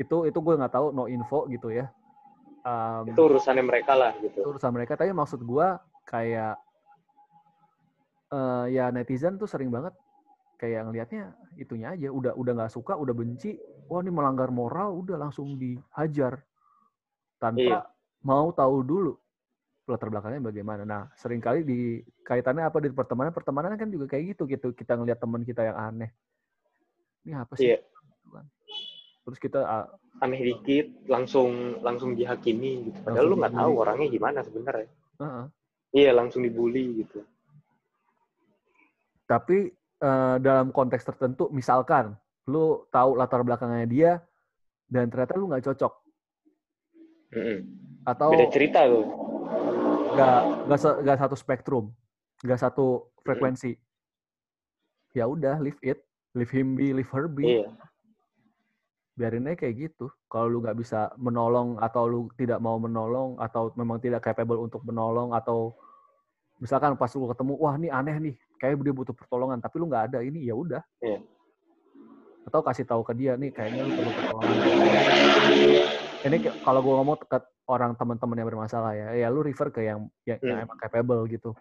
itu 0.00 0.16
itu 0.24 0.38
gue 0.40 0.54
nggak 0.56 0.72
tahu 0.72 0.96
no 0.96 1.04
info 1.04 1.44
gitu 1.52 1.68
ya. 1.68 1.92
Um, 2.64 3.12
Itu 3.12 3.28
urusannya 3.28 3.62
mereka 3.62 3.92
lah 3.92 4.16
itu 4.16 4.32
gitu. 4.32 4.48
urusan 4.48 4.72
mereka. 4.72 4.96
Tapi 4.96 5.12
maksud 5.12 5.44
gue 5.44 5.68
kayak 6.08 6.56
eh 8.26 8.64
ya 8.74 8.90
netizen 8.90 9.38
tuh 9.38 9.46
sering 9.46 9.70
banget 9.70 9.94
kayak 10.56 10.88
ngelihatnya 10.88 11.36
itunya 11.60 11.92
aja 11.94 12.08
udah 12.10 12.32
udah 12.34 12.52
nggak 12.56 12.72
suka 12.72 12.96
udah 12.96 13.12
benci 13.12 13.54
wah 13.86 14.00
ini 14.00 14.10
melanggar 14.10 14.48
moral 14.50 14.96
udah 14.98 15.20
langsung 15.20 15.54
dihajar 15.60 16.42
tanpa 17.36 17.60
Iya. 17.60 17.78
mau 18.24 18.50
tahu 18.50 18.82
dulu 18.82 19.12
latar 19.86 20.10
belakangnya 20.10 20.42
bagaimana 20.42 20.82
nah 20.82 21.06
sering 21.14 21.38
kali 21.38 21.62
di 21.62 22.02
kaitannya 22.26 22.66
apa 22.66 22.82
di 22.82 22.90
pertemanan 22.90 23.30
pertemanan 23.30 23.78
kan 23.78 23.86
juga 23.86 24.10
kayak 24.10 24.34
gitu 24.34 24.50
gitu 24.50 24.68
kita 24.74 24.98
ngelihat 24.98 25.22
teman 25.22 25.46
kita 25.46 25.62
yang 25.62 25.78
aneh 25.78 26.10
ini 27.22 27.36
apa 27.38 27.54
sih 27.54 27.70
Iya. 27.70 27.78
Gitu 27.86 28.28
kan. 28.34 28.44
terus 29.22 29.38
kita 29.38 29.60
ah, 29.62 29.86
Aneh 30.24 30.40
dikit 30.40 31.04
langsung 31.12 31.76
langsung 31.84 32.16
dihakimi 32.16 32.88
gitu. 32.88 32.98
Padahal 33.04 33.28
Langsung 33.28 33.36
lu 33.36 33.40
nggak 33.44 33.54
tahu 33.60 33.72
orangnya 33.76 34.08
gimana 34.08 34.38
sebenarnya. 34.40 34.88
Heeh. 35.20 35.46
Iya, 35.92 36.10
langsung 36.16 36.40
dibully 36.40 37.04
gitu. 37.04 37.20
Tapi 39.26 39.70
eh, 40.00 40.36
dalam 40.38 40.70
konteks 40.70 41.02
tertentu 41.04 41.50
misalkan 41.50 42.14
lu 42.46 42.86
tahu 42.88 43.18
latar 43.18 43.42
belakangnya 43.42 43.86
dia 43.86 44.12
dan 44.86 45.10
ternyata 45.10 45.34
lu 45.34 45.50
nggak 45.50 45.66
cocok 45.66 45.92
Mm-mm. 47.34 47.58
atau 48.06 48.30
Beda 48.32 48.46
cerita 48.54 48.80
tuh. 48.86 49.04
nggak 50.14 50.40
nggak 51.02 51.18
satu 51.18 51.34
spektrum 51.34 51.90
nggak 52.46 52.60
satu 52.62 53.10
frekuensi 53.26 53.74
ya 55.12 55.26
udah 55.26 55.58
leave 55.58 55.80
it 55.82 55.98
leave 56.38 56.52
him 56.54 56.78
be 56.78 56.94
leave 56.94 57.10
her 57.10 57.26
be 57.26 57.42
Iya. 57.58 57.68
biarin 59.16 59.48
aja 59.48 59.56
kayak 59.64 59.74
gitu 59.90 60.12
kalau 60.28 60.46
lu 60.46 60.58
nggak 60.60 60.76
bisa 60.76 61.08
menolong 61.16 61.80
atau 61.80 62.04
lu 62.04 62.20
tidak 62.36 62.60
mau 62.60 62.76
menolong 62.76 63.40
atau 63.40 63.72
memang 63.74 63.96
tidak 63.96 64.22
capable 64.22 64.60
untuk 64.60 64.84
menolong 64.84 65.32
atau 65.32 65.72
misalkan 66.60 66.94
pas 66.94 67.08
lu 67.16 67.26
ketemu 67.32 67.52
wah 67.56 67.74
ini 67.80 67.88
aneh 67.88 68.16
nih 68.20 68.36
kayak 68.56 68.80
dia 68.80 68.94
butuh 68.94 69.14
pertolongan 69.16 69.58
tapi 69.60 69.76
lu 69.76 69.86
nggak 69.88 70.04
ada 70.12 70.18
ini 70.24 70.44
ya 70.48 70.54
udah 70.56 70.82
Iya. 71.00 71.20
atau 72.46 72.60
kasih 72.62 72.86
tahu 72.86 73.02
ke 73.02 73.12
dia 73.12 73.34
nih 73.34 73.50
kayaknya 73.50 73.82
lu 73.84 73.92
perlu 73.92 74.10
pertolongan 74.14 74.62
ini 76.24 76.36
kalau 76.62 76.80
gue 76.82 76.94
ngomong 76.94 77.18
ke 77.26 77.38
orang 77.66 77.98
teman-teman 77.98 78.38
yang 78.38 78.48
bermasalah 78.48 78.94
ya 78.94 79.08
ya 79.14 79.26
lu 79.28 79.42
refer 79.42 79.68
ke 79.74 79.82
yang 79.82 80.06
yang, 80.22 80.38
yang 80.42 80.58
Hmm. 80.62 80.66
emang 80.70 80.78
capable 80.78 81.22
gitu 81.26 81.52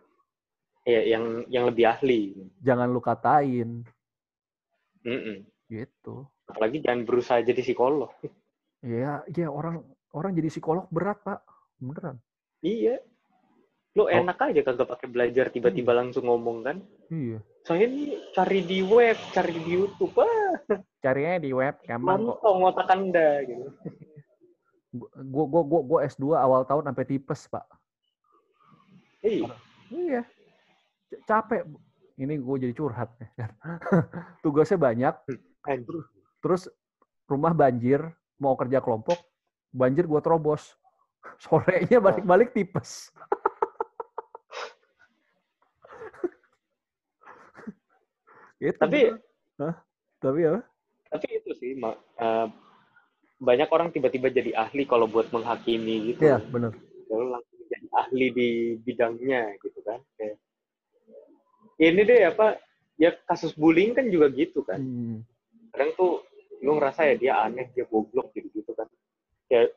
Iya, 0.85 1.17
yang 1.17 1.49
yang 1.49 1.65
lebih 1.65 1.89
ahli. 1.89 2.37
jangan 2.61 2.85
lu 2.93 3.01
katain 3.01 3.81
Mm-mm. 5.01 5.45
gitu 5.65 6.29
Apalagi 6.45 6.77
jangan 6.85 7.01
berusaha 7.09 7.41
jadi 7.41 7.57
psikolog. 7.65 8.13
ya 8.85 9.25
ya 9.33 9.49
orang 9.49 9.81
orang 10.13 10.37
jadi 10.37 10.53
psikolog 10.53 10.85
berat 10.93 11.17
pak 11.25 11.41
beneran 11.81 12.21
Iya. 12.61 13.01
Lu 13.95 14.03
Oh. 14.03 14.11
enak 14.11 14.35
aja 14.35 14.59
kagak 14.59 14.91
pakai 14.91 15.07
belajar 15.07 15.47
tiba-tiba 15.47 15.95
langsung 15.95 16.27
ngomong 16.27 16.67
kan. 16.67 16.77
iya. 17.07 17.39
Saya 17.65 17.87
ini 17.89 18.19
cari 18.35 18.61
di 18.61 18.83
web, 18.85 19.17
cari 19.33 19.55
di 19.55 19.71
YouTube. 19.71 20.13
Wah, 20.19 20.59
carinya 21.01 21.39
di 21.41 21.49
web 21.55 21.79
gampang 21.81 22.27
kok. 22.27 22.37
Mantong 22.43 22.59
otak 22.61 22.87
Anda 22.91 23.29
gitu. 23.47 23.67
gua 25.33 25.45
gua 25.47 25.63
gua 25.63 25.81
gua 25.81 25.99
S2 26.05 26.35
awal 26.35 26.61
tahun 26.67 26.91
sampai 26.91 27.05
tipes 27.07 27.41
pak. 27.47 27.65
Iya. 29.25 29.49
iya 29.89 30.21
capek. 31.25 31.63
Ini 32.15 32.39
gue 32.39 32.55
jadi 32.67 32.73
curhat. 32.75 33.11
Tugasnya 34.43 34.79
banyak. 34.79 35.15
Anjir. 35.65 36.05
terus 36.43 36.69
rumah 37.25 37.57
banjir 37.57 38.05
mau 38.37 38.53
kerja 38.53 38.77
kelompok 38.77 39.17
banjir 39.73 40.05
gua 40.05 40.21
terobos. 40.21 40.77
Sorenya 41.43 41.97
balik-balik 41.97 42.53
tipes 42.53 43.09
gitu. 48.59 48.77
Tapi 48.77 48.99
Hah? 49.61 49.75
tapi 50.19 50.41
apa 50.47 50.61
tapi 51.05 51.27
itu 51.31 51.51
sih 51.55 51.71
eh, 51.77 52.47
banyak 53.39 53.69
orang 53.71 53.91
tiba-tiba 53.91 54.31
jadi 54.31 54.51
ahli 54.55 54.83
kalau 54.87 55.07
buat 55.07 55.31
menghakimi 55.31 56.15
gitu. 56.15 56.27
Iya, 56.27 56.43
bener. 56.49 56.75
Lalu 57.07 57.25
langsung 57.39 57.59
jadi 57.71 57.87
ahli 57.93 58.27
di 58.31 58.49
bidangnya 58.81 59.55
gitu 59.63 59.79
kan. 59.85 59.99
Kayak, 60.19 60.35
ini 61.79 62.01
deh 62.03 62.21
apa 62.25 62.59
ya 62.95 63.11
kasus 63.27 63.55
bullying 63.55 63.95
kan 63.95 64.07
juga 64.07 64.31
gitu 64.31 64.63
kan. 64.63 64.79
Hmm. 64.79 65.19
kadang 65.75 65.91
tuh 65.99 66.23
lu 66.63 66.79
ngerasa 66.79 67.03
ya 67.03 67.15
dia 67.19 67.33
aneh 67.43 67.67
dia 67.75 67.83
goblok 67.83 68.31
gitu 68.31 68.47
gitu 68.55 68.71
kan 68.71 68.87
kayak 69.51 69.75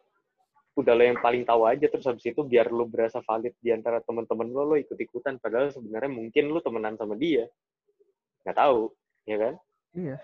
udah 0.79 0.95
lo 0.95 1.03
yang 1.03 1.19
paling 1.19 1.43
tahu 1.43 1.67
aja 1.67 1.91
terus 1.91 2.07
habis 2.07 2.23
itu 2.23 2.39
biar 2.47 2.71
lu 2.71 2.87
berasa 2.87 3.19
valid 3.19 3.51
di 3.59 3.75
antara 3.75 3.99
teman-teman 3.99 4.47
lo 4.47 4.63
lo 4.63 4.77
ikut 4.79 4.95
ikutan 4.95 5.43
padahal 5.43 5.75
sebenarnya 5.75 6.07
mungkin 6.07 6.55
lu 6.55 6.63
temenan 6.63 6.95
sama 6.95 7.19
dia 7.19 7.51
nggak 8.49 8.59
tahu 8.59 8.89
ya 9.29 9.37
kan 9.37 9.55
Iya. 9.93 10.17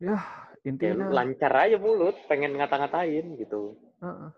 Ya, 0.00 0.16
ya 0.16 0.18
intinya 0.64 1.10
lu 1.10 1.14
lancar 1.14 1.52
aja 1.66 1.76
mulut 1.76 2.14
pengen 2.30 2.54
ngata-ngatain 2.54 3.26
gitu 3.36 3.74
Heeh. 4.00 4.30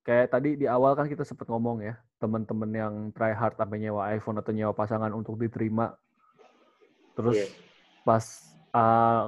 Kayak 0.00 0.32
tadi 0.32 0.56
di 0.56 0.66
awal 0.66 0.96
kan 0.96 1.06
kita 1.06 1.22
sempat 1.28 1.46
ngomong 1.46 1.84
ya, 1.84 1.94
teman-teman 2.18 2.70
yang 2.72 2.94
try 3.12 3.36
hard 3.36 3.54
sampai 3.54 3.78
nyewa 3.78 4.08
iPhone 4.10 4.40
atau 4.40 4.50
nyewa 4.50 4.72
pasangan 4.72 5.12
untuk 5.12 5.36
diterima. 5.36 5.92
Terus 7.14 7.36
Iya. 7.36 7.46
pas 8.02 8.24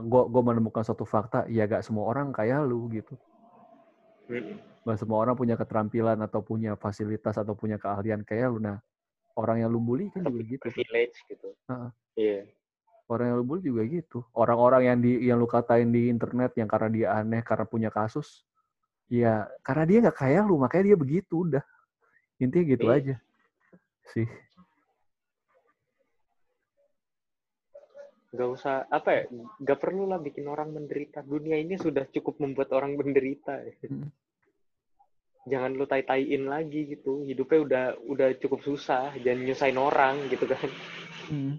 gue 0.01 0.22
gue 0.33 0.43
menemukan 0.43 0.83
suatu 0.83 1.05
fakta, 1.05 1.45
ya 1.53 1.68
gak 1.68 1.85
semua 1.85 2.09
orang 2.09 2.33
kayak 2.33 2.66
lu 2.66 2.89
gitu. 2.89 3.14
Mm-mm. 4.33 4.59
Gak 4.83 4.99
semua 4.99 5.22
orang 5.22 5.37
punya 5.37 5.61
keterampilan 5.61 6.18
atau 6.24 6.41
punya 6.43 6.74
fasilitas 6.74 7.37
atau 7.37 7.53
punya 7.55 7.76
keahlian 7.76 8.24
kayak 8.26 8.49
lu. 8.51 8.59
Nah, 8.59 8.80
orang 9.37 9.64
yang 9.64 9.70
lu 9.72 9.80
bully 9.80 10.12
kan 10.12 10.24
juga 10.24 10.43
gitu. 10.45 10.62
privilege 10.62 11.16
gitu 11.28 11.49
iya 12.16 12.45
Orang 13.11 13.28
yang 13.28 13.37
lu 13.43 13.45
bully 13.45 13.61
juga 13.61 13.83
gitu. 13.85 14.24
Orang-orang 14.33 14.89
yang 14.89 14.99
di 15.05 15.28
yang 15.28 15.37
lu 15.37 15.45
katain 15.45 15.93
di 15.93 16.09
internet 16.09 16.57
yang 16.57 16.64
karena 16.64 16.89
dia 16.89 17.09
aneh, 17.20 17.45
karena 17.45 17.68
punya 17.68 17.91
kasus, 17.93 18.41
ya 19.05 19.45
karena 19.61 19.85
dia 19.85 19.99
nggak 20.09 20.16
kayak 20.16 20.49
lu, 20.49 20.57
makanya 20.57 20.95
dia 20.95 20.97
begitu 20.97 21.45
udah. 21.45 21.61
Intinya 22.41 22.64
gitu 22.72 22.89
Iya. 22.89 22.97
aja. 22.97 23.14
Sih. 24.16 24.24
nggak 28.33 28.49
usah 28.49 28.89
apa 28.89 29.11
ya 29.12 29.22
nggak 29.61 29.76
perlu 29.76 30.09
lah 30.09 30.16
bikin 30.16 30.49
orang 30.49 30.72
menderita 30.72 31.20
dunia 31.20 31.61
ini 31.61 31.76
sudah 31.76 32.09
cukup 32.09 32.41
membuat 32.41 32.72
orang 32.72 32.97
menderita 32.97 33.61
Mm. 33.85 34.09
Jangan 35.49 35.74
lu 35.74 35.84
tai-taiin 35.88 36.47
lagi 36.47 36.95
gitu 36.97 37.26
hidupnya 37.26 37.59
udah 37.62 37.84
udah 38.07 38.28
cukup 38.38 38.62
susah 38.62 39.11
jangan 39.20 39.43
nyusahin 39.43 39.78
orang 39.78 40.14
gitu 40.30 40.47
kan 40.47 40.68
Hmm. 41.22 41.55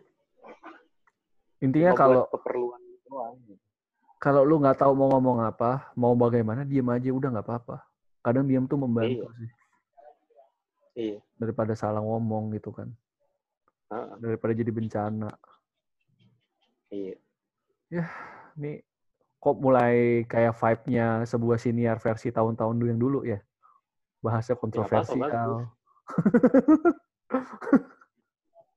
Intinya 1.63 1.95
kalau 1.95 2.27
keperluan 2.29 2.77
doang 3.07 3.39
kalau 4.19 4.43
lu 4.43 4.59
nggak 4.59 4.79
tahu 4.79 4.91
mau 4.95 5.11
ngomong 5.11 5.43
apa, 5.43 5.91
mau 5.99 6.15
bagaimana, 6.15 6.63
diem 6.63 6.85
aja 6.87 7.09
udah 7.11 7.27
nggak 7.31 7.47
apa-apa. 7.47 7.83
Kadang 8.23 8.47
diem 8.47 8.63
tuh 8.63 8.79
membantu 8.79 9.27
sih 9.39 9.49
iya 10.93 11.17
daripada 11.41 11.73
salah 11.73 11.99
ngomong 11.99 12.53
gitu 12.55 12.69
kan. 12.69 12.89
Heeh, 13.89 14.15
Daripada 14.21 14.53
jadi 14.53 14.71
bencana. 14.71 15.31
iya 16.93 17.17
Nih 18.53 18.85
kok 19.41 19.57
mulai 19.59 20.23
kayak 20.29 20.55
vibe-nya 20.55 21.25
sebuah 21.27 21.57
senior 21.59 21.97
versi 21.99 22.31
tahun-tahun 22.31 22.79
dulu 22.79 22.87
yang 22.87 23.01
dulu 23.01 23.19
ya. 23.27 23.41
Bahasa 24.23 24.55
kontroversial. 24.55 25.67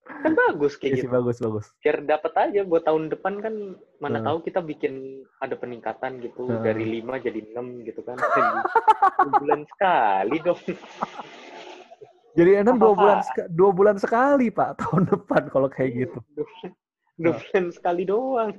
kan 0.07 0.33
bagus 0.33 0.75
Iya 0.79 0.81
kayak 0.81 0.97
sih 0.97 1.07
gitu. 1.07 1.13
bagus 1.13 1.37
bagus. 1.43 1.67
biar 1.83 1.97
dapat 2.07 2.33
aja 2.39 2.61
buat 2.63 2.83
tahun 2.87 3.11
depan 3.13 3.35
kan 3.43 3.55
mana 3.99 4.23
tahu 4.23 4.39
kita 4.47 4.63
bikin 4.63 5.23
ada 5.43 5.55
peningkatan 5.59 6.23
gitu 6.23 6.47
dari 6.63 6.99
lima 6.99 7.19
jadi 7.19 7.43
enam 7.53 7.83
gitu 7.83 8.01
kan. 8.07 8.17
Bulan 9.43 9.67
sekali 9.71 10.37
dong. 10.43 10.61
Jadi 12.37 12.53
enam 12.61 12.77
dua 12.77 12.93
bulan 12.93 13.19
dua 13.49 13.71
bulan 13.73 13.97
sekali 13.97 14.53
pak 14.53 14.77
tahun 14.85 15.09
depan 15.09 15.49
kalau 15.49 15.73
kayak 15.73 16.05
gitu. 16.05 16.19
dua 17.17 17.33
bulan, 17.33 17.73
sekali 17.73 18.05
doang. 18.05 18.53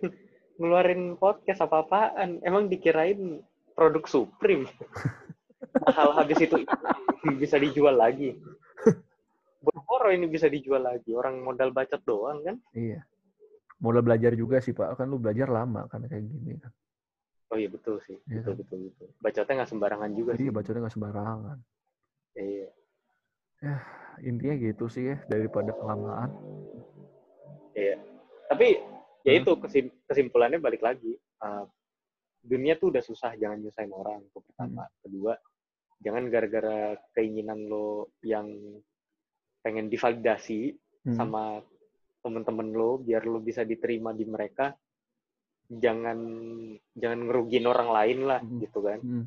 Ngeluarin 0.57 1.13
podcast 1.21 1.61
apa-apaan. 1.61 2.41
Emang 2.41 2.73
dikirain 2.73 3.45
produk 3.77 4.01
Supreme 4.09 4.65
hal 5.87 6.09
habis 6.13 6.39
itu 6.39 6.57
bisa 7.33 7.57
dijual 7.57 7.93
lagi 7.93 8.35
boro-boro 9.63 10.09
ini 10.09 10.25
bisa 10.25 10.47
dijual 10.47 10.81
lagi 10.81 11.11
orang 11.11 11.39
modal 11.39 11.69
bacot 11.69 12.01
doang 12.01 12.39
kan 12.41 12.57
Iya. 12.71 13.01
Mulai 13.77 14.01
belajar 14.01 14.33
juga 14.33 14.57
sih 14.57 14.73
pak 14.73 14.97
kan 14.97 15.05
lu 15.05 15.17
belajar 15.17 15.45
lama 15.47 15.85
kan 15.85 16.01
kayak 16.01 16.23
gini 16.23 16.57
kan. 16.57 16.73
oh 17.47 17.55
iya 17.55 17.69
betul 17.69 18.01
sih 18.01 18.17
Iya 18.25 18.41
betul 18.41 18.53
kan? 18.53 18.57
betul 18.59 18.79
betul 18.89 19.07
bacotnya 19.17 19.53
nggak 19.55 19.69
sembarangan 19.69 20.09
juga 20.11 20.31
Jadi 20.33 20.41
sih 20.41 20.49
bacotnya 20.51 20.81
nggak 20.81 20.95
sembarangan. 20.95 21.57
iya 22.33 22.67
intinya 24.19 24.55
gitu 24.55 24.85
sih 24.87 25.03
ya 25.07 25.17
daripada 25.25 25.73
kelamaan. 25.73 26.29
Iya. 27.73 27.97
Tapi 28.47 28.67
ya 29.21 29.31
Hmm. 29.33 29.41
itu 29.41 29.51
kesim- 29.61 29.93
kesimpulannya 30.05 30.57
balik 30.57 30.81
lagi. 30.81 31.13
Uh, 31.37 31.65
dunia 32.41 32.73
tuh 32.75 32.89
udah 32.89 33.01
susah, 33.01 33.33
jangan 33.35 33.59
nyusahin 33.59 33.91
orang. 33.91 34.21
Itu 34.23 34.41
pertama. 34.41 34.85
Kedua, 35.01 35.33
jangan 36.03 36.29
gara-gara 36.29 36.93
keinginan 37.17 37.65
lo 37.65 38.13
yang 38.21 38.47
pengen 39.65 39.89
divalidasi 39.89 40.77
Hmm. 41.07 41.15
sama 41.15 41.43
temen-temen 42.19 42.75
lo 42.75 42.99
biar 42.99 43.23
lo 43.23 43.39
bisa 43.39 43.63
diterima 43.63 44.11
di 44.11 44.27
mereka 44.27 44.75
jangan 45.71 46.19
jangan 46.95 47.19
ngerugiin 47.27 47.63
orang 47.63 47.89
lain 47.91 48.19
lah 48.27 48.39
Hmm. 48.43 48.59
gitu 48.59 48.79
kan 48.83 48.99
Hmm. 48.99 49.25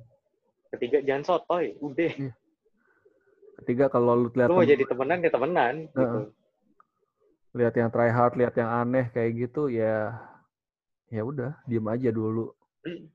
ketiga 0.77 1.01
jangan 1.01 1.25
sotoy 1.25 1.75
udah 1.81 2.13
Ketiga 3.61 3.93
kalau 3.93 4.17
lu 4.17 4.29
lihat 4.33 4.49
lo 4.49 4.57
mau 4.57 4.65
jadi 4.65 4.85
temenan 4.89 5.21
ya 5.21 5.31
temenan 5.33 5.75
gitu 5.93 6.01
Heeh. 6.01 6.27
lihat 7.51 7.75
yang 7.77 7.91
try 7.91 8.09
hard, 8.09 8.39
lihat 8.39 8.55
yang 8.57 8.71
aneh 8.71 9.11
kayak 9.11 9.35
gitu 9.37 9.67
ya 9.69 10.15
ya 11.11 11.23
udah 11.27 11.59
diem 11.67 11.83
aja 11.91 12.09
dulu. 12.15 12.55
Hmm. 12.87 13.11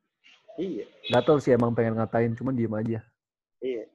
iya 0.59 0.85
Gak 1.07 1.23
tau 1.23 1.37
sih 1.39 1.55
emang 1.55 1.71
pengen 1.71 1.95
ngatain, 1.95 2.35
cuman 2.35 2.53
diem 2.53 2.75
aja. 2.75 2.99
Iya 3.66 3.86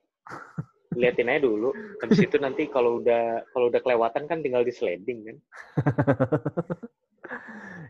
liatin 0.99 1.31
aja 1.31 1.47
dulu 1.47 1.71
habis 2.03 2.19
itu 2.19 2.37
nanti 2.43 2.67
kalau 2.67 2.99
udah 2.99 3.47
kalau 3.55 3.71
udah 3.71 3.79
kelewatan 3.79 4.27
kan 4.27 4.43
tinggal 4.43 4.67
di 4.67 4.75
sliding 4.75 5.23
kan 5.23 5.37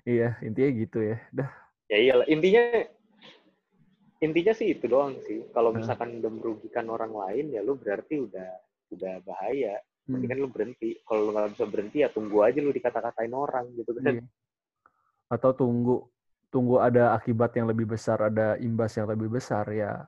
iya, 0.05 0.37
intinya 0.45 0.71
gitu 0.77 0.99
ya. 1.01 1.17
Dah, 1.33 1.51
ya 1.89 1.97
iyalah 1.97 2.27
intinya 2.29 2.65
intinya 4.21 4.53
sih 4.53 4.77
itu 4.77 4.85
doang 4.85 5.17
sih 5.25 5.49
kalau 5.57 5.73
Nah. 5.73 5.81
misalkan 5.81 6.21
udah 6.21 6.33
merugikan 6.33 6.87
orang 6.93 7.13
lain 7.17 7.57
ya 7.57 7.65
lo 7.65 7.73
berarti 7.81 8.21
udah 8.21 8.51
udah 8.93 9.15
bahaya 9.25 9.81
hmm, 9.81 10.13
mendingan 10.13 10.39
lu 10.45 10.49
berhenti 10.53 11.01
kalau 11.09 11.25
lu 11.25 11.31
nggak 11.33 11.57
bisa 11.57 11.65
berhenti 11.65 12.05
ya 12.05 12.13
tunggu 12.13 12.45
aja 12.45 12.61
lu 12.61 12.69
dikata-katain 12.69 13.33
orang 13.33 13.73
gitu 13.81 13.97
kan 13.97 14.21
iya. 14.21 14.25
Atau 15.31 15.55
tunggu 15.57 16.11
tunggu 16.51 16.83
ada 16.83 17.15
akibat 17.15 17.55
yang 17.55 17.71
lebih 17.71 17.87
besar, 17.95 18.19
ada 18.19 18.59
imbas 18.59 18.99
yang 18.99 19.07
lebih 19.07 19.31
besar 19.31 19.63
ya. 19.71 20.05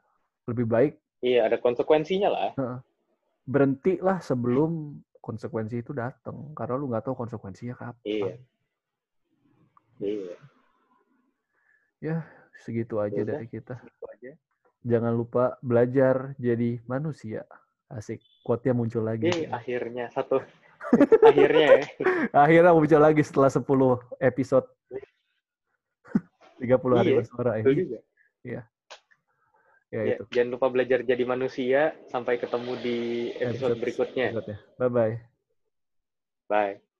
Lebih 0.50 0.66
baik 0.66 0.92
iya 1.22 1.46
ada 1.46 1.56
konsekuensinya 1.56 2.28
lah 2.28 2.50
berhentilah 3.42 4.18
sebelum 4.18 4.98
konsekuensi 5.18 5.80
itu 5.80 5.90
datang 5.90 6.50
karena 6.52 6.74
lu 6.74 6.86
nggak 6.86 7.06
tahu 7.06 7.14
konsekuensinya 7.16 7.74
kapan. 7.74 8.02
iya 9.98 10.34
iya 11.98 12.16
Segitu 12.58 12.98
aja 12.98 13.10
Yaudah. 13.16 13.38
dari 13.38 13.46
kita. 13.48 13.74
gitu 13.80 14.04
aja 14.08 14.32
Jangan 14.82 15.14
lupa 15.14 15.58
belajar 15.58 16.34
jadi 16.36 16.82
manusia. 16.84 17.42
Asik. 17.86 18.18
Quote-nya 18.42 18.70
muncul 18.72 19.02
lagi. 19.02 19.26
eh 19.26 19.46
akhirnya 19.46 20.10
satu 20.10 20.42
akhirnya 21.28 21.66
ya 21.72 21.82
Akhirnya 22.34 22.70
muncul 22.70 22.98
lagi 22.98 23.22
setelah 23.22 23.46
10 23.46 23.62
episode. 24.20 24.66
30 26.58 26.70
hari 26.94 27.10
Iya, 27.10 27.18
bersuara 27.18 27.50
ya. 27.56 27.64
juga 27.66 27.98
Ya, 29.92 30.00
ya, 30.08 30.16
itu. 30.16 30.24
jangan 30.32 30.50
lupa 30.56 30.66
belajar 30.72 31.04
jadi 31.04 31.24
manusia 31.28 31.92
sampai 32.08 32.40
ketemu 32.40 32.72
di 32.80 32.98
episode 33.36 33.76
Episode 33.76 33.76
berikutnya 33.76 34.26
berikutnya. 34.32 34.56
Bye-bye. 34.80 35.14
bye 36.48 36.91